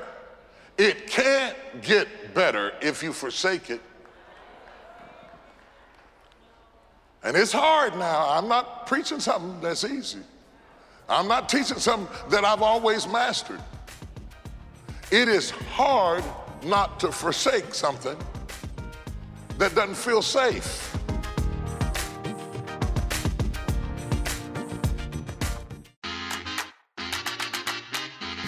It 0.78 1.06
can't 1.06 1.56
get 1.82 2.08
better 2.34 2.72
if 2.82 3.02
you 3.02 3.12
forsake 3.12 3.70
it. 3.70 3.80
And 7.22 7.36
it's 7.36 7.52
hard 7.52 7.96
now. 7.96 8.28
I'm 8.28 8.48
not 8.48 8.86
preaching 8.86 9.18
something 9.18 9.58
that's 9.60 9.84
easy. 9.84 10.18
I'm 11.08 11.26
not 11.26 11.48
teaching 11.48 11.78
something 11.78 12.08
that 12.30 12.44
I've 12.44 12.62
always 12.62 13.06
mastered. 13.08 13.60
It 15.10 15.28
is 15.28 15.50
hard 15.50 16.24
not 16.64 16.98
to 17.00 17.12
forsake 17.12 17.74
something 17.74 18.16
that 19.58 19.74
doesn't 19.74 19.94
feel 19.94 20.22
safe. 20.22 20.90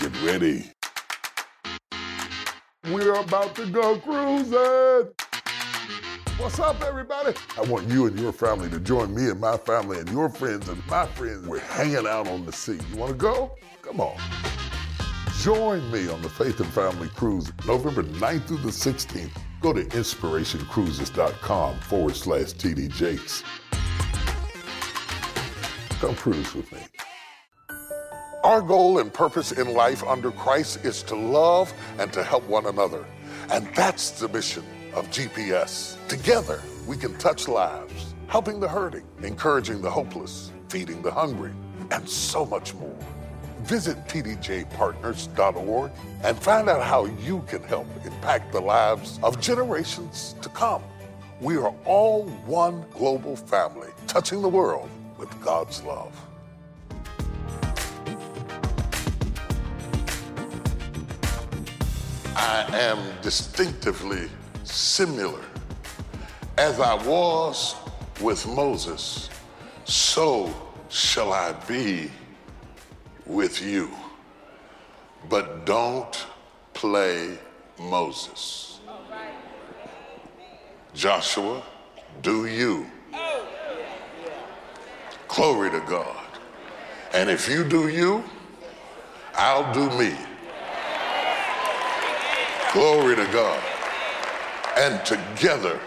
Get 0.00 0.23
ready. 0.23 0.75
We're 2.90 3.14
about 3.14 3.57
to 3.57 3.66
go 3.66 3.99
cruising. 3.99 5.11
What's 6.38 6.61
up, 6.61 6.81
everybody? 6.83 7.37
I 7.59 7.62
want 7.62 7.88
you 7.88 8.07
and 8.07 8.16
your 8.19 8.33
family 8.33 8.71
to 8.71 8.78
join 8.78 9.12
me 9.12 9.28
and 9.28 9.40
my 9.40 9.57
family 9.57 9.99
and 9.99 10.09
your 10.11 10.28
friends 10.28 10.69
and 10.69 10.87
my 10.87 11.07
friends. 11.07 11.49
We're 11.49 11.59
hanging 11.59 12.07
out 12.07 12.28
on 12.28 12.47
the 12.47 12.52
sea. 12.52 12.78
You 12.93 12.97
want 12.97 13.11
to 13.11 13.19
go? 13.19 13.57
Come 13.83 14.00
on. 14.00 14.16
Join 15.40 15.90
me 15.90 16.09
on 16.09 16.23
the 16.23 16.28
Faith 16.28 16.61
and 16.61 16.69
Family 16.69 17.09
Cruise 17.09 17.50
November 17.66 18.05
9th 18.05 18.47
through 18.47 18.59
the 18.59 18.69
16th. 18.69 19.37
Go 19.61 19.73
to 19.73 19.83
inspirationcruises.com 19.83 21.81
forward 21.81 22.14
slash 22.14 22.52
TD 22.52 22.88
Jakes. 22.90 23.43
Come 25.99 26.14
cruise 26.14 26.55
with 26.55 26.71
me. 26.73 26.81
Our 28.46 28.62
goal 28.62 29.00
and 29.00 29.12
purpose 29.12 29.50
in 29.50 29.74
life 29.74 30.04
under 30.04 30.30
Christ 30.30 30.84
is 30.84 31.02
to 31.02 31.16
love 31.16 31.74
and 31.98 32.12
to 32.12 32.22
help 32.22 32.44
one 32.44 32.66
another. 32.66 33.04
And 33.50 33.66
that's 33.74 34.12
the 34.12 34.28
mission 34.28 34.62
of 34.94 35.10
GPS. 35.10 35.96
Together, 36.06 36.62
we 36.86 36.96
can 36.96 37.18
touch 37.18 37.48
lives, 37.48 38.14
helping 38.28 38.60
the 38.60 38.68
hurting, 38.68 39.02
encouraging 39.24 39.82
the 39.82 39.90
hopeless, 39.90 40.52
feeding 40.68 41.02
the 41.02 41.10
hungry, 41.10 41.50
and 41.90 42.08
so 42.08 42.46
much 42.46 42.72
more. 42.74 42.96
Visit 43.62 43.96
tdjpartners.org 44.06 45.90
and 46.22 46.38
find 46.38 46.68
out 46.68 46.84
how 46.84 47.06
you 47.06 47.44
can 47.48 47.64
help 47.64 47.88
impact 48.04 48.52
the 48.52 48.60
lives 48.60 49.18
of 49.24 49.40
generations 49.40 50.36
to 50.40 50.48
come. 50.50 50.84
We 51.40 51.56
are 51.56 51.74
all 51.84 52.26
one 52.46 52.84
global 52.92 53.34
family, 53.34 53.88
touching 54.06 54.40
the 54.40 54.48
world 54.48 54.88
with 55.18 55.30
God's 55.42 55.82
love. 55.82 56.16
I 62.38 62.66
am 62.73 62.99
distinctively 63.23 64.28
similar 64.62 65.40
As 66.59 66.81
I 66.81 66.95
was 67.07 67.75
with 68.21 68.47
Moses, 68.47 69.31
so 69.85 70.55
shall 70.90 71.33
I 71.33 71.52
be 71.66 72.11
with 73.25 73.62
you. 73.62 73.90
But 75.31 75.64
don't 75.64 76.26
play 76.75 77.38
Moses. 77.78 78.81
Joshua, 80.95 81.62
do 82.23 82.47
you. 82.47 82.87
Glory 85.28 85.71
to 85.71 85.81
God. 85.81 86.25
And 87.12 87.31
if 87.31 87.49
you 87.49 87.64
do 87.64 87.88
you, 87.88 88.25
I'll 89.35 89.73
do 89.73 89.90
me. 89.99 90.14
Glory 92.76 93.16
to 93.16 93.25
God. 93.33 93.64
And 94.76 95.02
together 95.06 95.80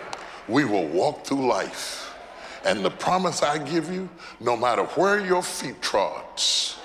we 0.47 0.65
will 0.65 0.87
walk 0.87 1.23
through 1.23 1.47
life. 1.47 2.17
And 2.65 2.83
the 2.83 2.89
promise 2.89 3.43
I 3.43 3.59
give 3.59 3.93
you, 3.93 4.09
no 4.39 4.57
matter 4.57 4.85
where 4.95 5.23
your 5.23 5.43
feet 5.43 5.79
trods, 5.83 6.79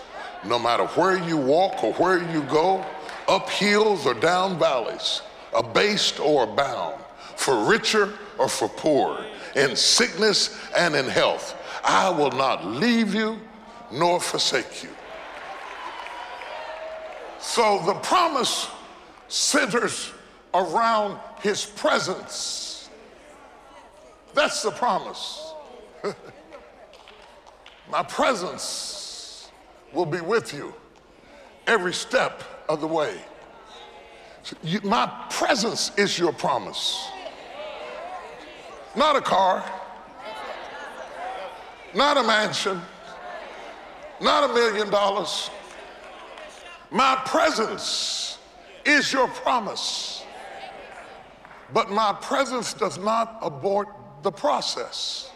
no 0.45 0.59
matter 0.59 0.85
where 0.89 1.17
you 1.17 1.39
walk 1.39 1.83
or 1.83 1.95
where 1.95 2.19
you 2.35 2.43
go, 2.43 2.85
up 3.29 3.49
hills 3.49 4.05
or 4.05 4.13
down 4.13 4.59
valleys, 4.59 5.23
abased 5.57 6.21
or 6.21 6.45
abound, 6.45 7.03
for 7.37 7.65
richer 7.65 8.13
or 8.37 8.51
for 8.51 8.69
poorer, 8.69 9.25
in 9.57 9.75
sickness 9.75 10.61
and 10.77 10.95
in 10.95 11.07
health, 11.07 11.57
I 11.83 12.11
will 12.11 12.33
not 12.33 12.67
leave 12.67 13.15
you 13.15 13.41
nor 13.91 14.21
forsake 14.21 14.83
you. 14.83 14.91
So 17.41 17.83
the 17.87 17.95
promise 17.95 18.69
centers 19.35 20.13
around 20.55 21.19
his 21.41 21.67
presence. 21.67 22.89
That's 24.33 24.63
the 24.63 24.71
promise. 24.71 25.53
My 27.91 28.05
presence 28.05 29.51
will 29.93 30.07
be 30.07 30.21
with 30.21 30.55
you 30.55 30.73
every 31.67 31.93
step 31.93 32.45
of 32.69 32.81
the 32.81 32.87
way. 32.87 33.17
My 34.85 35.11
presence 35.31 35.91
is 35.97 36.17
your 36.17 36.33
promise. 36.33 37.09
Not 38.95 39.17
a 39.17 39.21
car, 39.21 39.65
not 41.93 42.17
a 42.17 42.23
mansion, 42.23 42.81
not 44.21 44.49
a 44.49 44.55
million 44.55 44.91
dollars. 44.91 45.51
My 46.93 47.21
presence 47.27 48.39
is 48.85 49.13
your 49.13 49.29
promise. 49.29 50.25
But 51.73 51.91
my 51.91 52.13
presence 52.21 52.75
does 52.75 52.99
not 52.99 53.39
abort 53.43 53.89
the 54.23 54.31
process. 54.31 55.31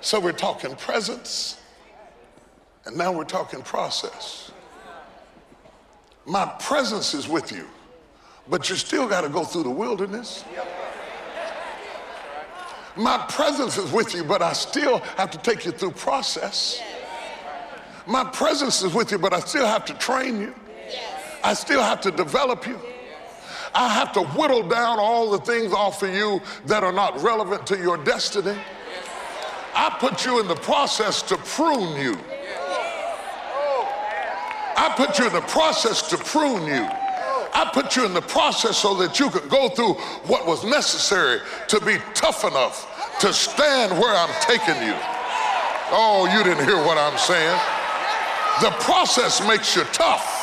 So 0.00 0.20
we're 0.20 0.32
talking 0.32 0.74
presence, 0.76 1.60
and 2.84 2.96
now 2.96 3.12
we're 3.12 3.24
talking 3.24 3.62
process. 3.62 4.52
My 6.24 6.46
presence 6.60 7.14
is 7.14 7.28
with 7.28 7.52
you, 7.52 7.66
but 8.48 8.68
you 8.68 8.76
still 8.76 9.08
got 9.08 9.22
to 9.22 9.28
go 9.28 9.44
through 9.44 9.64
the 9.64 9.70
wilderness. 9.70 10.44
My 12.96 13.18
presence 13.28 13.78
is 13.78 13.92
with 13.92 14.14
you, 14.14 14.24
but 14.24 14.42
I 14.42 14.52
still 14.52 14.98
have 15.16 15.30
to 15.30 15.38
take 15.38 15.64
you 15.64 15.72
through 15.72 15.92
process. 15.92 16.80
My 18.06 18.24
presence 18.24 18.82
is 18.82 18.92
with 18.92 19.12
you, 19.12 19.18
but 19.18 19.32
I 19.32 19.40
still 19.40 19.66
have 19.66 19.84
to 19.86 19.94
train 19.94 20.40
you. 20.40 20.54
I 21.48 21.54
still 21.54 21.82
have 21.82 22.02
to 22.02 22.10
develop 22.10 22.66
you. 22.66 22.78
I 23.74 23.88
have 23.88 24.12
to 24.12 24.22
whittle 24.36 24.68
down 24.68 24.98
all 24.98 25.30
the 25.30 25.38
things 25.38 25.72
off 25.72 26.02
of 26.02 26.12
you 26.12 26.42
that 26.66 26.84
are 26.84 26.92
not 26.92 27.22
relevant 27.22 27.66
to 27.68 27.78
your 27.78 27.96
destiny. 27.96 28.54
I 29.74 29.96
put 29.98 30.26
you 30.26 30.40
in 30.40 30.46
the 30.46 30.56
process 30.56 31.22
to 31.22 31.38
prune 31.38 31.96
you. 31.96 32.18
I 34.76 34.92
put 34.94 35.18
you 35.18 35.26
in 35.26 35.32
the 35.32 35.40
process 35.40 36.02
to 36.10 36.18
prune 36.18 36.66
you. 36.66 36.86
I 37.54 37.70
put 37.72 37.96
you 37.96 38.04
in 38.04 38.12
the 38.12 38.20
process 38.20 38.76
so 38.76 38.94
that 38.96 39.18
you 39.18 39.30
could 39.30 39.48
go 39.48 39.70
through 39.70 39.94
what 40.28 40.46
was 40.46 40.64
necessary 40.64 41.40
to 41.68 41.80
be 41.80 41.96
tough 42.12 42.44
enough 42.44 43.18
to 43.20 43.32
stand 43.32 43.98
where 43.98 44.14
I'm 44.14 44.34
taking 44.42 44.86
you. 44.86 44.94
Oh, 45.96 46.28
you 46.30 46.44
didn't 46.44 46.66
hear 46.66 46.76
what 46.76 46.98
I'm 46.98 47.16
saying. 47.16 47.58
The 48.60 48.70
process 48.84 49.40
makes 49.48 49.74
you 49.74 49.84
tough. 49.94 50.37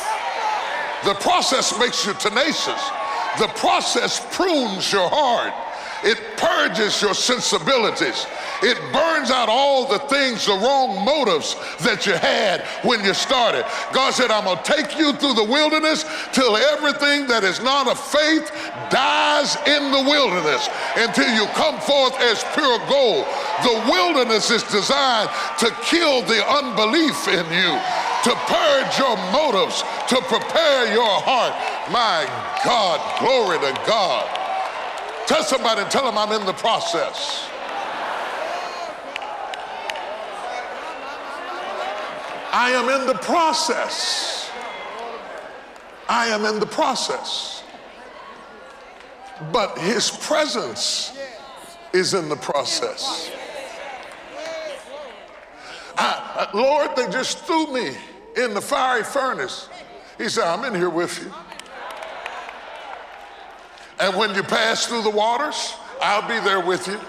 The 1.06 1.14
process 1.14 1.78
makes 1.78 2.04
you 2.04 2.14
tenacious. 2.14 2.90
The 3.38 3.46
process 3.54 4.20
prunes 4.34 4.92
your 4.92 5.08
heart. 5.08 5.54
It 6.02 6.18
purges 6.36 7.00
your 7.00 7.14
sensibilities. 7.14 8.26
It 8.62 8.76
burns 8.92 9.30
out 9.30 9.48
all 9.48 9.86
the 9.86 9.98
things, 10.10 10.46
the 10.46 10.52
wrong 10.52 11.04
motives 11.04 11.56
that 11.80 12.06
you 12.06 12.14
had 12.14 12.62
when 12.84 13.04
you 13.04 13.14
started. 13.14 13.64
God 13.92 14.12
said, 14.14 14.30
I'm 14.30 14.44
going 14.44 14.58
to 14.58 14.62
take 14.64 14.98
you 14.98 15.12
through 15.14 15.34
the 15.34 15.44
wilderness 15.44 16.04
till 16.32 16.56
everything 16.56 17.26
that 17.28 17.44
is 17.44 17.60
not 17.62 17.88
of 17.88 17.98
faith 17.98 18.50
dies 18.90 19.56
in 19.66 19.90
the 19.90 20.02
wilderness 20.04 20.68
until 20.96 21.32
you 21.32 21.46
come 21.54 21.80
forth 21.80 22.18
as 22.20 22.44
pure 22.52 22.78
gold. 22.88 23.24
The 23.64 23.76
wilderness 23.88 24.50
is 24.50 24.62
designed 24.64 25.30
to 25.60 25.70
kill 25.84 26.22
the 26.22 26.44
unbelief 26.44 27.28
in 27.28 27.46
you, 27.50 27.72
to 28.26 28.34
purge 28.34 28.98
your 28.98 29.16
motives, 29.30 29.84
to 30.08 30.16
prepare 30.22 30.92
your 30.92 31.20
heart. 31.22 31.52
My 31.92 32.26
God, 32.64 32.98
glory 33.20 33.56
to 33.60 33.72
God. 33.86 34.26
Tell 35.28 35.44
somebody, 35.44 35.88
tell 35.90 36.04
them 36.04 36.18
I'm 36.18 36.32
in 36.32 36.44
the 36.44 36.52
process. 36.52 37.48
I 42.52 42.70
am 42.70 43.00
in 43.00 43.06
the 43.06 43.14
process. 43.14 44.50
I 46.08 46.26
am 46.26 46.44
in 46.46 46.58
the 46.58 46.66
process. 46.66 47.62
But 49.52 49.78
his 49.78 50.10
presence 50.10 51.16
is 51.92 52.12
in 52.12 52.28
the 52.28 52.34
process. 52.34 53.30
I, 55.96 56.48
Lord, 56.52 56.96
they 56.96 57.08
just 57.08 57.38
threw 57.38 57.72
me 57.72 57.96
in 58.36 58.54
the 58.54 58.60
fiery 58.60 59.04
furnace. 59.04 59.68
He 60.18 60.28
said, 60.28 60.44
I'm 60.44 60.64
in 60.64 60.74
here 60.74 60.90
with 60.90 61.22
you. 61.22 61.32
And 63.98 64.16
when 64.16 64.34
you 64.34 64.42
pass 64.42 64.86
through 64.86 65.02
the 65.02 65.10
waters, 65.10 65.74
I'll 66.02 66.28
be 66.28 66.38
there 66.44 66.60
with 66.60 66.86
you. 66.86 67.00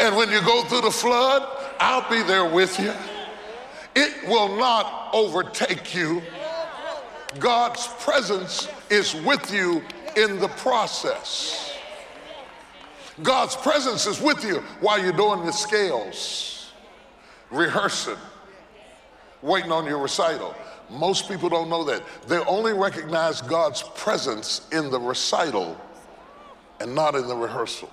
And 0.00 0.16
when 0.16 0.30
you 0.30 0.40
go 0.42 0.64
through 0.64 0.82
the 0.82 0.90
flood, 0.90 1.48
I'll 1.80 2.08
be 2.10 2.22
there 2.22 2.44
with 2.46 2.78
you. 2.78 2.92
It 3.94 4.28
will 4.28 4.56
not 4.56 5.10
overtake 5.12 5.94
you. 5.94 6.22
God's 7.38 7.86
presence 8.00 8.68
is 8.90 9.14
with 9.14 9.52
you 9.52 9.82
in 10.16 10.38
the 10.38 10.48
process. 10.48 11.74
God's 13.22 13.56
presence 13.56 14.06
is 14.06 14.20
with 14.20 14.44
you 14.44 14.56
while 14.80 15.00
you're 15.00 15.12
doing 15.12 15.44
the 15.46 15.52
scales, 15.52 16.72
rehearsing, 17.50 18.16
waiting 19.44 19.70
on 19.70 19.84
your 19.84 19.98
recital. 19.98 20.54
Most 20.90 21.28
people 21.28 21.48
don't 21.48 21.68
know 21.68 21.84
that. 21.84 22.02
They 22.26 22.38
only 22.38 22.72
recognize 22.72 23.42
God's 23.42 23.82
presence 23.94 24.66
in 24.72 24.90
the 24.90 24.98
recital 24.98 25.78
and 26.80 26.94
not 26.94 27.14
in 27.14 27.28
the 27.28 27.36
rehearsal. 27.36 27.90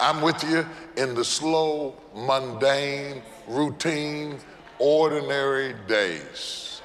I'm 0.00 0.20
with 0.20 0.42
you 0.42 0.66
in 0.96 1.14
the 1.14 1.24
slow, 1.24 1.94
mundane, 2.14 3.22
routine, 3.46 4.38
ordinary 4.78 5.74
days. 5.86 6.82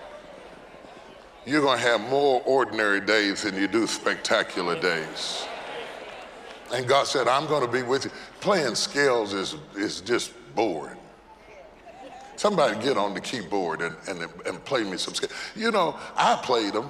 You're 1.46 1.62
going 1.62 1.80
to 1.80 1.84
have 1.84 2.02
more 2.02 2.44
ordinary 2.46 3.02
days 3.02 3.44
than 3.44 3.56
you 3.56 3.68
do 3.68 3.88
spectacular 3.88 4.80
days. 4.80 5.44
And 6.72 6.88
God 6.88 7.08
said, 7.08 7.28
I'm 7.28 7.48
going 7.48 7.66
to 7.66 7.72
be 7.72 7.82
with 7.82 8.06
you. 8.06 8.12
Playing 8.42 8.76
scales 8.76 9.34
is, 9.34 9.56
is 9.76 10.02
just 10.02 10.34
boring. 10.54 10.99
Somebody 12.40 12.82
get 12.82 12.98
on 12.98 13.14
the 13.14 13.20
keyboard 13.20 13.82
and, 13.82 13.98
and, 14.08 14.22
and 14.46 14.64
play 14.64 14.86
me 14.86 14.96
some 14.96 15.14
scales. 15.14 15.34
You 15.58 15.72
know, 15.72 16.00
I 16.16 16.40
played 16.42 16.72
them. 16.72 16.90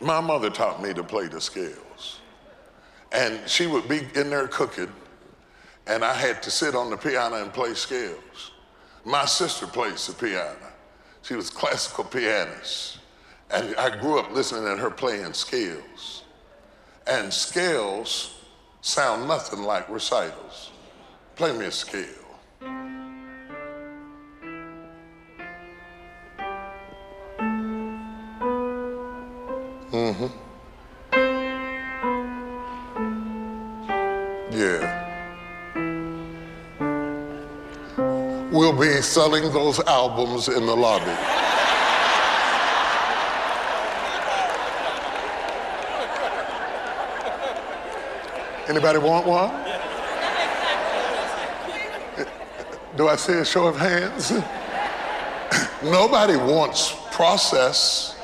My 0.00 0.22
mother 0.22 0.48
taught 0.48 0.82
me 0.82 0.94
to 0.94 1.04
play 1.04 1.26
the 1.26 1.38
scales. 1.38 2.20
And 3.12 3.46
she 3.46 3.66
would 3.66 3.86
be 3.90 4.08
in 4.14 4.30
there 4.30 4.48
cooking, 4.48 4.90
and 5.86 6.02
I 6.02 6.14
had 6.14 6.42
to 6.44 6.50
sit 6.50 6.74
on 6.74 6.88
the 6.88 6.96
piano 6.96 7.42
and 7.42 7.52
play 7.52 7.74
scales. 7.74 8.52
My 9.04 9.26
sister 9.26 9.66
plays 9.66 10.06
the 10.06 10.14
piano. 10.14 10.72
She 11.20 11.34
was 11.34 11.50
classical 11.50 12.04
pianist. 12.04 13.00
And 13.50 13.76
I 13.76 14.00
grew 14.00 14.18
up 14.18 14.32
listening 14.32 14.64
to 14.64 14.76
her 14.78 14.90
playing 14.90 15.34
scales. 15.34 16.24
And 17.06 17.30
scales 17.30 18.40
sound 18.80 19.28
nothing 19.28 19.62
like 19.62 19.90
recitals. 19.90 20.70
Play 21.36 21.52
me 21.52 21.66
a 21.66 21.70
scale. 21.70 22.27
Mm-hmm. 30.18 30.48
Yeah. 34.50 34.96
We'll 38.50 38.72
be 38.72 39.00
selling 39.00 39.52
those 39.52 39.78
albums 39.80 40.48
in 40.48 40.66
the 40.66 40.74
lobby. 40.74 41.12
Anybody 48.68 48.98
want 48.98 49.24
one? 49.24 49.50
Do 52.96 53.06
I 53.06 53.14
see 53.14 53.34
a 53.34 53.44
show 53.44 53.68
of 53.68 53.76
hands? 53.76 54.32
Nobody 55.84 56.34
wants 56.34 56.96
process. 57.12 58.17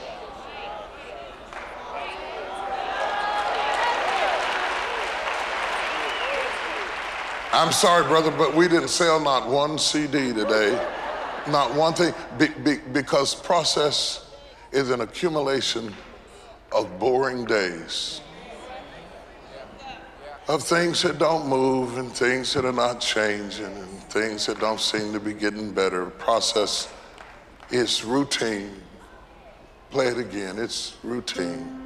I'm 7.54 7.70
sorry, 7.70 8.02
brother, 8.08 8.32
but 8.32 8.52
we 8.56 8.66
didn't 8.66 8.88
sell 8.88 9.20
not 9.20 9.48
one 9.48 9.78
CD 9.78 10.32
today. 10.32 10.72
Not 11.48 11.72
one 11.72 11.94
thing. 11.94 12.12
Be, 12.36 12.48
be, 12.48 12.78
because 12.92 13.32
process 13.32 14.28
is 14.72 14.90
an 14.90 15.02
accumulation 15.02 15.94
of 16.72 16.98
boring 16.98 17.44
days 17.44 18.20
of 20.48 20.64
things 20.64 21.00
that 21.02 21.20
don't 21.20 21.46
move 21.46 21.96
and 21.96 22.12
things 22.12 22.52
that 22.54 22.64
are 22.64 22.72
not 22.72 23.00
changing 23.00 23.66
and 23.66 24.02
things 24.10 24.46
that 24.46 24.58
don't 24.58 24.80
seem 24.80 25.12
to 25.12 25.20
be 25.20 25.32
getting 25.32 25.70
better. 25.70 26.06
Process 26.06 26.92
is 27.70 28.04
routine. 28.04 28.72
Play 29.90 30.08
it 30.08 30.18
again. 30.18 30.58
It's 30.58 30.96
routine. 31.04 31.80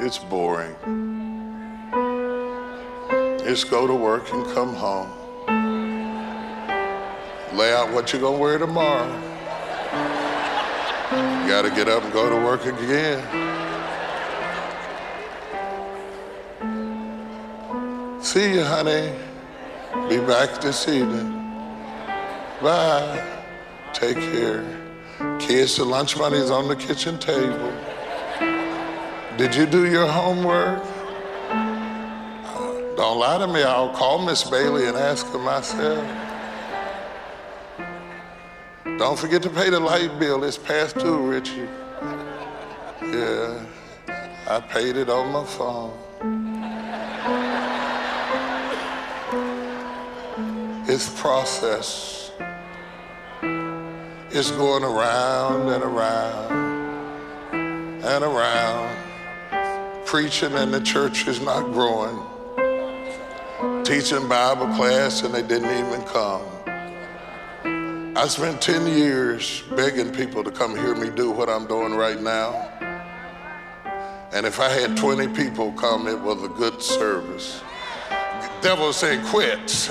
It's 0.00 0.16
boring. 0.18 1.31
It's 3.44 3.64
go 3.64 3.88
to 3.88 3.94
work 3.94 4.32
and 4.32 4.46
come 4.54 4.72
home. 4.72 5.10
Lay 7.52 7.74
out 7.74 7.92
what 7.92 8.12
you're 8.12 8.22
going 8.22 8.36
to 8.36 8.40
wear 8.40 8.56
tomorrow. 8.56 9.08
You 11.10 11.48
got 11.48 11.62
to 11.62 11.70
get 11.70 11.88
up 11.88 12.04
and 12.04 12.12
go 12.12 12.30
to 12.30 12.36
work 12.36 12.64
again. 12.66 13.20
See 18.22 18.54
you, 18.54 18.62
honey. 18.62 19.12
Be 20.08 20.18
back 20.18 20.60
this 20.60 20.86
evening. 20.86 21.32
Bye. 22.62 23.28
Take 23.92 24.18
care. 24.18 24.64
Kids, 25.40 25.76
the 25.76 25.84
lunch 25.84 26.16
money 26.16 26.38
is 26.38 26.52
on 26.52 26.68
the 26.68 26.76
kitchen 26.76 27.18
table. 27.18 27.72
Did 29.36 29.52
you 29.56 29.66
do 29.66 29.90
your 29.90 30.06
homework? 30.06 30.91
Don't 32.96 33.18
lie 33.18 33.38
to 33.38 33.46
me. 33.46 33.62
I'll 33.62 33.92
call 33.94 34.24
Miss 34.24 34.44
Bailey 34.48 34.86
and 34.86 34.96
ask 34.96 35.26
her 35.28 35.38
myself. 35.38 36.06
Don't 38.98 39.18
forget 39.18 39.42
to 39.42 39.50
pay 39.50 39.70
the 39.70 39.80
light 39.80 40.18
bill. 40.18 40.44
It's 40.44 40.58
past 40.58 40.98
due, 40.98 41.18
Richie. 41.18 41.68
Yeah, 43.02 43.64
I 44.46 44.60
paid 44.60 44.96
it 44.96 45.08
on 45.08 45.32
my 45.32 45.44
phone. 45.44 45.92
It's 50.86 51.08
process. 51.20 52.30
It's 54.30 54.50
going 54.50 54.84
around 54.84 55.68
and 55.70 55.82
around 55.82 56.52
and 58.04 58.24
around. 58.24 58.96
Preaching 60.04 60.52
and 60.52 60.72
the 60.72 60.80
church 60.80 61.26
is 61.26 61.40
not 61.40 61.72
growing. 61.72 62.31
Teaching 63.84 64.28
Bible 64.28 64.68
class 64.76 65.22
and 65.22 65.34
they 65.34 65.42
didn't 65.42 65.70
even 65.70 66.02
come. 66.06 66.42
I 68.16 68.28
spent 68.28 68.62
10 68.62 68.86
years 68.86 69.64
begging 69.74 70.12
people 70.12 70.44
to 70.44 70.52
come 70.52 70.76
hear 70.76 70.94
me 70.94 71.10
do 71.10 71.32
what 71.32 71.48
I'm 71.48 71.66
doing 71.66 71.96
right 71.96 72.20
now. 72.20 72.52
And 74.32 74.46
if 74.46 74.60
I 74.60 74.68
had 74.68 74.96
20 74.96 75.28
people 75.34 75.72
come, 75.72 76.06
it 76.06 76.18
was 76.18 76.44
a 76.44 76.48
good 76.48 76.80
service. 76.80 77.60
devil 78.60 78.92
said, 78.92 79.24
quit. 79.26 79.90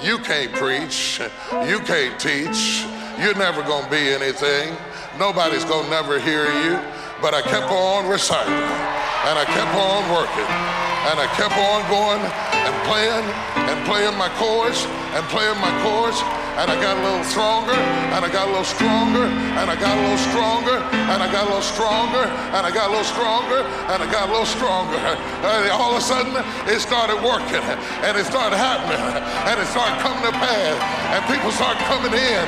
You 0.00 0.18
can't 0.18 0.52
preach. 0.52 1.20
You 1.66 1.80
can't 1.80 2.18
teach. 2.20 2.84
You're 3.18 3.36
never 3.36 3.62
going 3.62 3.84
to 3.84 3.90
be 3.90 4.10
anything. 4.10 4.76
Nobody's 5.18 5.64
going 5.64 5.84
to 5.84 5.90
never 5.90 6.20
hear 6.20 6.44
you. 6.62 6.78
But 7.20 7.34
I 7.34 7.42
kept 7.42 7.70
on 7.72 8.08
reciting 8.08 8.52
and 8.52 9.38
I 9.38 9.44
kept 9.44 9.74
on 9.74 10.12
working 10.12 10.84
and 11.08 11.20
I 11.20 11.26
kept 11.36 11.56
on 11.56 11.80
going 11.88 12.43
and 12.64 12.76
playing 12.88 13.26
and 13.68 13.78
playing 13.86 14.16
my 14.16 14.28
chords 14.40 14.84
and 15.14 15.24
playing 15.28 15.58
my 15.60 15.72
chords 15.84 16.18
and 16.54 16.70
I 16.70 16.78
got 16.78 16.94
a 16.96 17.02
little 17.02 17.24
stronger, 17.26 17.74
and 17.74 18.22
I 18.22 18.30
got 18.30 18.46
a 18.46 18.50
little 18.54 18.64
stronger, 18.64 19.26
and 19.26 19.66
I 19.66 19.74
got 19.74 19.98
a 19.98 20.02
little 20.06 20.22
stronger, 20.30 20.78
and 21.10 21.18
I 21.18 21.26
got 21.26 21.46
a 21.46 21.50
little 21.50 21.66
stronger, 21.66 22.30
and 22.54 22.62
I 22.62 22.70
got 22.70 22.86
a 22.86 22.92
little 22.94 23.10
stronger, 23.10 23.60
and 23.90 23.98
I 23.98 24.06
got 24.06 24.28
a 24.28 24.32
little 24.32 24.46
stronger. 24.46 24.98
And 25.44 25.68
all 25.70 25.92
of 25.92 26.00
a 26.00 26.00
sudden, 26.00 26.32
it 26.72 26.80
started 26.80 27.20
working, 27.20 27.60
and 28.06 28.16
it 28.16 28.24
started 28.24 28.56
happening, 28.56 28.96
and 28.96 29.60
it 29.60 29.68
started 29.68 30.00
coming 30.00 30.24
to 30.24 30.32
pass, 30.32 30.76
and 31.12 31.20
people 31.28 31.52
started 31.52 31.82
coming 31.84 32.16
in, 32.16 32.46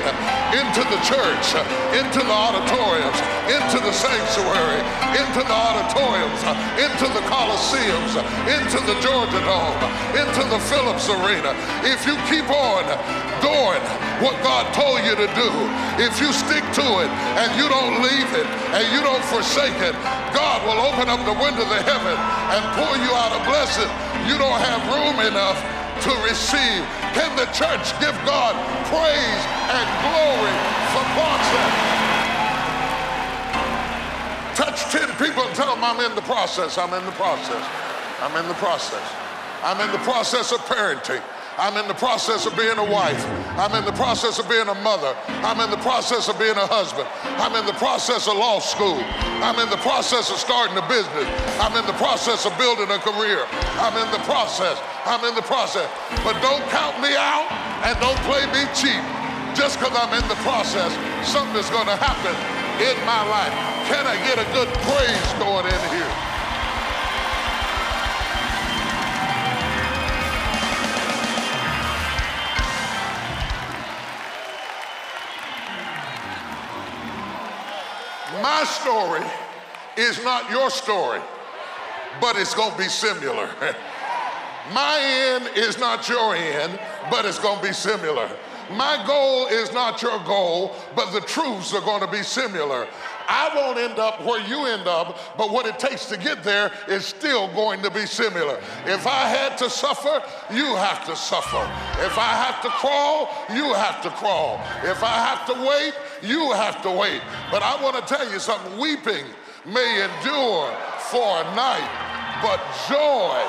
into 0.57 0.83
the 0.88 1.01
church, 1.05 1.47
into 1.92 2.25
the 2.25 2.33
auditoriums, 2.33 3.19
into 3.53 3.79
the 3.85 3.92
sanctuary, 3.92 4.81
into 5.19 5.42
the 5.45 5.53
auditoriums, 5.53 6.40
into 6.81 7.07
the 7.12 7.23
coliseums, 7.29 8.16
into 8.49 8.79
the 8.88 8.97
Georgia 9.05 9.42
Dome, 9.45 9.83
into 10.16 10.42
the 10.49 10.61
Phillips 10.73 11.11
Arena. 11.12 11.53
If 11.85 12.07
you 12.09 12.16
keep 12.31 12.49
on 12.49 12.88
doing 13.45 13.83
what 14.22 14.37
God 14.42 14.64
told 14.72 15.00
you 15.05 15.14
to 15.14 15.29
do, 15.37 15.50
if 16.00 16.20
you 16.20 16.33
stick 16.33 16.64
to 16.81 16.87
it 17.05 17.11
and 17.40 17.48
you 17.61 17.68
don't 17.68 18.00
leave 18.00 18.31
it 18.37 18.48
and 18.72 18.85
you 18.92 19.00
don't 19.00 19.24
forsake 19.29 19.76
it, 19.85 19.96
God 20.33 20.64
will 20.64 20.81
open 20.81 21.09
up 21.09 21.20
the 21.24 21.37
window 21.37 21.64
of 21.64 21.83
heaven 21.85 22.16
and 22.16 22.62
pour 22.76 22.94
you 22.96 23.12
out 23.12 23.33
a 23.37 23.42
blessing 23.44 23.88
you 24.26 24.38
don't 24.38 24.59
have 24.59 24.83
room 24.90 25.22
enough 25.22 25.59
to 26.02 26.12
receive. 26.26 26.83
Can 27.14 27.31
the 27.38 27.46
church 27.55 27.94
give 28.02 28.14
God 28.26 28.59
praise 28.90 29.42
and 29.70 29.87
glory 30.02 30.57
for 30.90 31.05
process? 31.14 31.74
Touch 34.59 34.79
10 34.90 35.07
people 35.22 35.46
and 35.46 35.55
tell 35.55 35.74
them 35.74 35.85
I'm 35.85 36.00
in 36.00 36.14
the 36.16 36.22
process. 36.22 36.76
I'm 36.76 36.92
in 36.92 37.05
the 37.05 37.12
process. 37.12 37.64
I'm 38.20 38.35
in 38.37 38.48
the 38.48 38.59
process. 38.59 39.07
I'm 39.62 39.81
in 39.81 39.92
the 39.92 40.02
process 40.02 40.52
of 40.52 40.59
parenting. 40.66 41.22
I'm 41.57 41.73
in 41.81 41.88
the 41.88 41.97
process 41.97 42.45
of 42.45 42.53
being 42.53 42.77
a 42.77 42.85
wife. 42.85 43.25
I'm 43.57 43.73
in 43.73 43.88
the 43.88 43.97
process 43.97 44.38
of 44.38 44.45
being 44.45 44.69
a 44.69 44.77
mother. 44.85 45.16
I'm 45.40 45.57
in 45.64 45.71
the 45.73 45.81
process 45.81 46.29
of 46.29 46.38
being 46.38 46.57
a 46.57 46.69
husband. 46.69 47.09
I'm 47.40 47.57
in 47.57 47.64
the 47.64 47.77
process 47.81 48.29
of 48.29 48.37
law 48.37 48.61
school. 48.61 49.01
I'm 49.40 49.57
in 49.57 49.73
the 49.73 49.81
process 49.81 50.29
of 50.29 50.37
starting 50.37 50.77
a 50.77 50.85
business. 50.85 51.25
I'm 51.57 51.73
in 51.73 51.88
the 51.88 51.97
process 51.97 52.45
of 52.45 52.53
building 52.61 52.92
a 52.92 53.01
career. 53.01 53.49
I'm 53.81 53.97
in 53.97 54.05
the 54.12 54.21
process. 54.29 54.77
I'm 55.09 55.25
in 55.25 55.33
the 55.33 55.49
process. 55.49 55.88
But 56.21 56.37
don't 56.45 56.61
count 56.69 57.01
me 57.01 57.16
out 57.16 57.49
and 57.88 57.97
don't 58.05 58.21
play 58.29 58.45
me 58.53 58.69
cheap. 58.77 59.01
Just 59.57 59.81
because 59.81 59.97
I'm 59.97 60.12
in 60.12 60.29
the 60.29 60.37
process, 60.45 60.92
something's 61.25 61.73
going 61.73 61.88
to 61.88 61.97
happen 61.97 62.37
in 62.85 62.97
my 63.09 63.25
life. 63.33 63.55
Can 63.88 64.05
I 64.05 64.21
get 64.29 64.37
a 64.37 64.45
good 64.53 64.69
praise 64.85 65.29
going 65.40 65.64
in 65.64 65.83
here? 65.88 66.06
Is 80.07 80.23
not 80.23 80.51
your 80.51 80.71
story, 80.71 81.21
but 82.21 82.37
it's 82.37 82.55
going 82.55 82.73
to 82.73 82.79
be 82.79 82.88
similar. 82.88 83.51
My 84.73 84.99
end 85.01 85.57
is 85.57 85.79
not 85.79 86.09
your 86.09 86.35
end, 86.35 86.79
but 87.11 87.25
it's 87.25 87.38
going 87.38 87.61
to 87.61 87.66
be 87.66 87.73
similar. 87.73 88.29
My 88.71 89.05
goal 89.07 89.47
is 89.47 89.73
not 89.73 90.03
your 90.03 90.19
goal, 90.25 90.75
but 90.97 91.12
the 91.12 91.21
truths 91.21 91.73
are 91.73 91.81
going 91.81 92.01
to 92.01 92.11
be 92.11 92.25
similar. 92.25 92.88
I 93.29 93.51
won't 93.55 93.79
end 93.79 93.99
up 93.99 94.25
where 94.25 94.40
you 94.40 94.66
end 94.66 94.88
up, 94.88 95.19
but 95.37 95.53
what 95.53 95.66
it 95.66 95.79
takes 95.79 96.07
to 96.07 96.16
get 96.16 96.42
there 96.42 96.73
is 96.88 97.05
still 97.07 97.47
going 97.55 97.83
to 97.83 97.90
be 97.90 98.07
similar. 98.07 98.59
If 98.87 99.07
I 99.07 99.29
had 99.29 99.57
to 99.59 99.71
suffer, 99.71 100.21
you 100.53 100.75
have 100.77 101.07
to 101.07 101.14
suffer. 101.14 101.62
If 102.05 102.19
I 102.19 102.33
have 102.45 102.61
to 102.62 102.69
crawl, 102.69 103.29
you 103.55 103.73
have 103.75 104.03
to 104.03 104.11
crawl. 104.11 104.61
If 104.83 105.03
I 105.05 105.14
have 105.14 105.47
to 105.47 105.53
wait, 105.66 105.95
you 106.29 106.53
have 106.53 106.83
to 106.83 106.90
wait. 106.90 107.23
But 107.53 107.62
I 107.62 107.81
want 107.81 107.97
to 107.97 108.14
tell 108.14 108.29
you 108.33 108.40
something 108.40 108.79
weeping 108.79 109.27
may 109.66 110.05
endure 110.05 110.70
for 111.11 111.40
a 111.40 111.44
night, 111.57 111.90
but 112.40 112.61
joy 112.88 113.42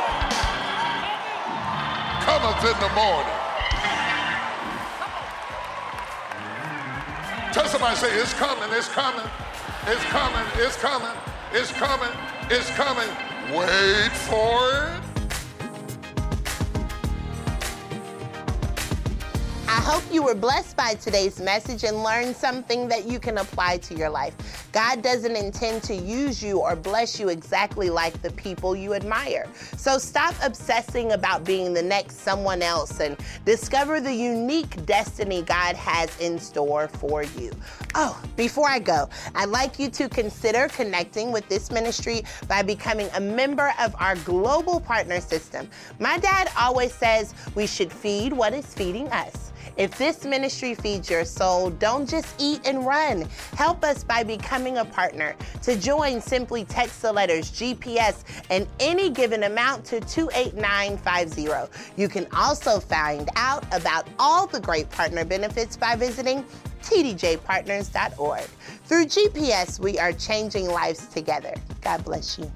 cometh 2.25 2.57
in 2.65 2.79
the 2.81 2.89
morning. 2.95 3.37
Tell 7.53 7.67
somebody, 7.67 7.95
say, 7.97 8.19
it's 8.19 8.33
coming, 8.33 8.67
it's 8.71 8.89
coming, 8.89 9.25
it's 9.85 10.03
coming, 10.05 10.45
it's 10.55 10.75
coming, 10.77 11.17
it's 11.53 11.71
coming, 11.71 12.09
it's 12.49 12.69
coming. 12.71 13.09
Wait 13.55 14.11
for 14.11 14.73
it. 14.73 15.01
I 19.67 19.81
hope 19.81 20.03
you 20.11 20.23
were 20.23 20.35
blessed 20.35 20.75
by 20.75 20.95
today's 20.95 21.39
message 21.39 21.83
and 21.83 22.01
learned 22.01 22.35
something 22.35 22.87
that 22.87 23.05
you 23.05 23.19
can 23.19 23.37
apply 23.37 23.77
to 23.77 23.93
your 23.93 24.09
life. 24.09 24.56
God 24.77 25.01
doesn't 25.01 25.35
intend 25.35 25.81
to 25.85 25.95
use 25.95 26.43
you 26.43 26.59
or 26.59 26.75
bless 26.75 27.19
you 27.19 27.29
exactly 27.29 27.89
like 27.89 28.21
the 28.21 28.29
people 28.33 28.75
you 28.75 28.93
admire. 28.93 29.47
So 29.75 29.97
stop 29.97 30.35
obsessing 30.43 31.13
about 31.13 31.43
being 31.43 31.73
the 31.73 31.81
next 31.81 32.17
someone 32.19 32.61
else 32.61 32.99
and 32.99 33.17
discover 33.43 33.99
the 33.99 34.13
unique 34.13 34.85
destiny 34.85 35.41
God 35.41 35.75
has 35.75 36.15
in 36.19 36.37
store 36.37 36.89
for 36.89 37.23
you. 37.23 37.51
Oh, 37.95 38.21
before 38.35 38.69
I 38.69 38.77
go, 38.77 39.09
I'd 39.33 39.49
like 39.49 39.79
you 39.79 39.89
to 39.89 40.07
consider 40.07 40.67
connecting 40.67 41.31
with 41.31 41.49
this 41.49 41.71
ministry 41.71 42.23
by 42.47 42.61
becoming 42.61 43.09
a 43.15 43.19
member 43.19 43.73
of 43.79 43.95
our 43.97 44.15
global 44.17 44.79
partner 44.79 45.21
system. 45.21 45.67
My 45.99 46.19
dad 46.19 46.51
always 46.55 46.93
says 46.93 47.33
we 47.55 47.65
should 47.65 47.91
feed 47.91 48.31
what 48.31 48.53
is 48.53 48.75
feeding 48.75 49.07
us. 49.07 49.51
If 49.77 49.95
this 49.97 50.25
ministry 50.25 50.73
feeds 50.73 51.09
your 51.09 51.23
soul, 51.23 51.69
don't 51.69 52.09
just 52.09 52.33
eat 52.39 52.61
and 52.65 52.85
run. 52.85 53.27
Help 53.55 53.83
us 53.83 54.03
by 54.03 54.23
becoming 54.23 54.79
a 54.79 54.85
partner. 54.85 55.35
To 55.61 55.75
join, 55.75 56.19
simply 56.19 56.65
text 56.65 57.03
the 57.03 57.13
letters 57.13 57.51
GPS 57.51 58.23
and 58.49 58.67
any 58.79 59.11
given 59.11 59.43
amount 59.43 59.85
to 59.85 60.01
28950. 60.01 61.71
You 61.95 62.09
can 62.09 62.27
also 62.33 62.79
find 62.79 63.29
out 63.35 63.65
about 63.71 64.07
all 64.17 64.47
the 64.47 64.59
great 64.59 64.89
partner 64.89 65.23
benefits 65.23 65.77
by 65.77 65.95
visiting 65.95 66.43
tdjpartners.org. 66.81 68.41
Through 68.85 69.05
GPS, 69.05 69.79
we 69.79 69.99
are 69.99 70.13
changing 70.13 70.67
lives 70.67 71.07
together. 71.07 71.53
God 71.81 72.03
bless 72.03 72.39
you. 72.39 72.51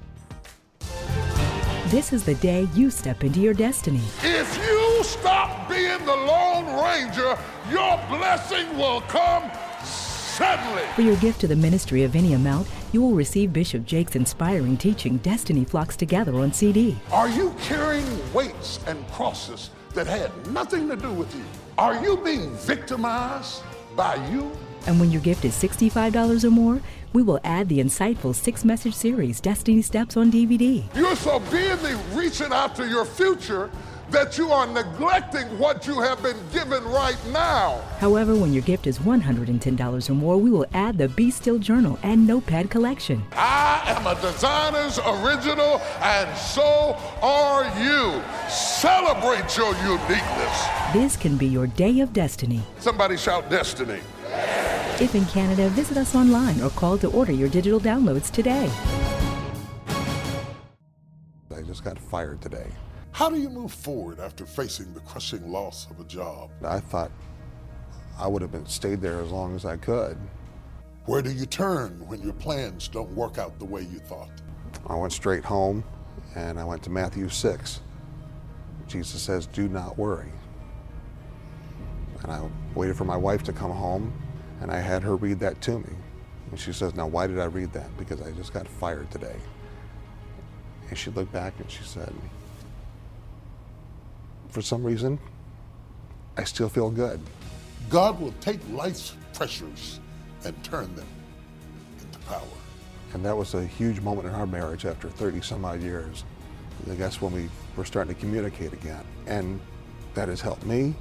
This 1.86 2.12
is 2.12 2.24
the 2.24 2.34
day 2.36 2.66
you 2.74 2.90
step 2.90 3.22
into 3.22 3.40
your 3.40 3.52
destiny. 3.54 4.00
If 4.22 4.56
you 4.56 4.81
stop 5.02 5.68
being 5.68 6.04
the 6.04 6.14
Lone 6.14 6.66
Ranger, 6.82 7.38
your 7.70 8.00
blessing 8.08 8.76
will 8.76 9.00
come 9.02 9.50
suddenly. 9.84 10.82
For 10.94 11.02
your 11.02 11.16
gift 11.16 11.40
to 11.42 11.48
the 11.48 11.56
ministry 11.56 12.04
of 12.04 12.16
any 12.16 12.34
amount, 12.34 12.68
you 12.92 13.02
will 13.02 13.12
receive 13.12 13.52
Bishop 13.52 13.84
Jakes' 13.84 14.16
inspiring 14.16 14.76
teaching, 14.76 15.18
Destiny 15.18 15.64
Flocks 15.64 15.96
Together, 15.96 16.34
on 16.36 16.52
CD. 16.52 16.96
Are 17.10 17.28
you 17.28 17.54
carrying 17.62 18.32
weights 18.32 18.80
and 18.86 19.06
crosses 19.08 19.70
that 19.94 20.06
had 20.06 20.30
nothing 20.52 20.88
to 20.88 20.96
do 20.96 21.12
with 21.12 21.34
you? 21.34 21.44
Are 21.78 22.02
you 22.02 22.16
being 22.18 22.50
victimized 22.56 23.62
by 23.94 24.14
you? 24.30 24.50
And 24.86 24.98
when 24.98 25.10
your 25.10 25.22
gift 25.22 25.44
is 25.44 25.54
$65 25.54 26.44
or 26.44 26.50
more, 26.50 26.80
we 27.12 27.22
will 27.22 27.40
add 27.44 27.68
the 27.68 27.78
insightful 27.78 28.34
six 28.34 28.64
message 28.64 28.94
series, 28.94 29.40
Destiny 29.40 29.82
Steps, 29.82 30.16
on 30.16 30.32
DVD. 30.32 30.82
You're 30.94 31.14
so 31.16 31.38
busy 31.38 31.94
reaching 32.14 32.52
out 32.52 32.74
to 32.76 32.88
your 32.88 33.04
future 33.04 33.70
that 34.12 34.38
you 34.38 34.50
are 34.50 34.66
neglecting 34.66 35.46
what 35.58 35.86
you 35.86 36.00
have 36.00 36.22
been 36.22 36.36
given 36.52 36.84
right 36.84 37.18
now. 37.32 37.80
However, 37.98 38.34
when 38.34 38.52
your 38.52 38.62
gift 38.62 38.86
is 38.86 38.98
$110 38.98 40.10
or 40.10 40.14
more, 40.14 40.36
we 40.36 40.50
will 40.50 40.66
add 40.74 40.98
the 40.98 41.08
Be 41.08 41.30
Still 41.30 41.58
Journal 41.58 41.98
and 42.02 42.26
Notepad 42.26 42.70
collection. 42.70 43.22
I 43.32 43.82
am 43.86 44.06
a 44.06 44.20
designer's 44.20 44.98
original, 44.98 45.80
and 46.02 46.36
so 46.36 46.96
are 47.22 47.64
you. 47.82 48.22
Celebrate 48.48 49.56
your 49.56 49.74
uniqueness. 49.76 50.66
This 50.92 51.16
can 51.16 51.36
be 51.36 51.46
your 51.46 51.66
day 51.66 52.00
of 52.00 52.12
destiny. 52.12 52.62
Somebody 52.78 53.16
shout 53.16 53.50
destiny. 53.50 54.00
If 55.00 55.14
in 55.14 55.24
Canada, 55.26 55.68
visit 55.70 55.96
us 55.96 56.14
online 56.14 56.60
or 56.60 56.70
call 56.70 56.98
to 56.98 57.10
order 57.10 57.32
your 57.32 57.48
digital 57.48 57.80
downloads 57.80 58.30
today. 58.30 58.70
I 61.54 61.62
just 61.62 61.82
got 61.82 61.98
fired 61.98 62.40
today. 62.42 62.70
How 63.12 63.28
do 63.28 63.38
you 63.38 63.50
move 63.50 63.72
forward 63.72 64.20
after 64.20 64.46
facing 64.46 64.94
the 64.94 65.00
crushing 65.00 65.52
loss 65.52 65.86
of 65.90 66.00
a 66.00 66.04
job? 66.04 66.50
I 66.64 66.80
thought 66.80 67.12
I 68.18 68.26
would 68.26 68.40
have 68.40 68.50
been 68.50 68.66
stayed 68.66 69.02
there 69.02 69.20
as 69.20 69.30
long 69.30 69.54
as 69.54 69.66
I 69.66 69.76
could. 69.76 70.16
Where 71.04 71.20
do 71.20 71.30
you 71.30 71.44
turn 71.44 72.06
when 72.08 72.22
your 72.22 72.32
plans 72.32 72.88
don't 72.88 73.10
work 73.14 73.36
out 73.36 73.58
the 73.58 73.66
way 73.66 73.82
you 73.82 73.98
thought? 73.98 74.30
I 74.86 74.96
went 74.96 75.12
straight 75.12 75.44
home 75.44 75.84
and 76.34 76.58
I 76.58 76.64
went 76.64 76.82
to 76.84 76.90
Matthew 76.90 77.28
6. 77.28 77.80
Jesus 78.88 79.20
says, 79.20 79.46
Do 79.46 79.68
not 79.68 79.98
worry. 79.98 80.32
And 82.22 82.32
I 82.32 82.48
waited 82.74 82.96
for 82.96 83.04
my 83.04 83.16
wife 83.16 83.42
to 83.44 83.52
come 83.52 83.72
home 83.72 84.10
and 84.62 84.70
I 84.70 84.78
had 84.78 85.02
her 85.02 85.16
read 85.16 85.38
that 85.40 85.60
to 85.62 85.78
me. 85.80 85.92
And 86.50 86.58
she 86.58 86.72
says, 86.72 86.94
Now, 86.94 87.08
why 87.08 87.26
did 87.26 87.38
I 87.38 87.44
read 87.44 87.74
that? 87.74 87.94
Because 87.98 88.22
I 88.22 88.30
just 88.30 88.54
got 88.54 88.66
fired 88.66 89.10
today. 89.10 89.36
And 90.88 90.96
she 90.96 91.10
looked 91.10 91.32
back 91.32 91.54
and 91.58 91.70
she 91.70 91.82
said, 91.82 92.14
For 94.52 94.60
some 94.60 94.84
reason, 94.84 95.18
I 96.36 96.44
still 96.44 96.68
feel 96.68 96.90
good. 96.90 97.18
God 97.88 98.20
will 98.20 98.34
take 98.42 98.60
life's 98.70 99.16
pressures 99.32 99.98
and 100.44 100.62
turn 100.62 100.94
them 100.94 101.06
into 101.98 102.18
power. 102.20 102.42
And 103.14 103.24
that 103.24 103.34
was 103.34 103.54
a 103.54 103.64
huge 103.64 104.00
moment 104.00 104.28
in 104.28 104.34
our 104.34 104.46
marriage 104.46 104.84
after 104.84 105.08
30 105.08 105.40
some 105.40 105.64
odd 105.64 105.80
years. 105.80 106.24
I 106.90 106.94
guess 106.96 107.22
when 107.22 107.32
we 107.32 107.48
were 107.76 107.86
starting 107.86 108.14
to 108.14 108.20
communicate 108.20 108.74
again. 108.74 109.04
And 109.26 109.58
that 110.12 110.28
has 110.28 110.42
helped 110.42 110.66
me. 110.66 110.94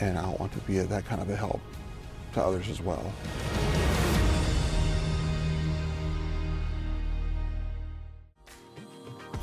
And 0.00 0.18
I 0.18 0.28
want 0.28 0.52
to 0.52 0.58
be 0.60 0.78
that 0.78 1.06
kind 1.06 1.22
of 1.22 1.30
a 1.30 1.36
help 1.36 1.60
to 2.34 2.42
others 2.42 2.68
as 2.68 2.82
well. 2.82 3.12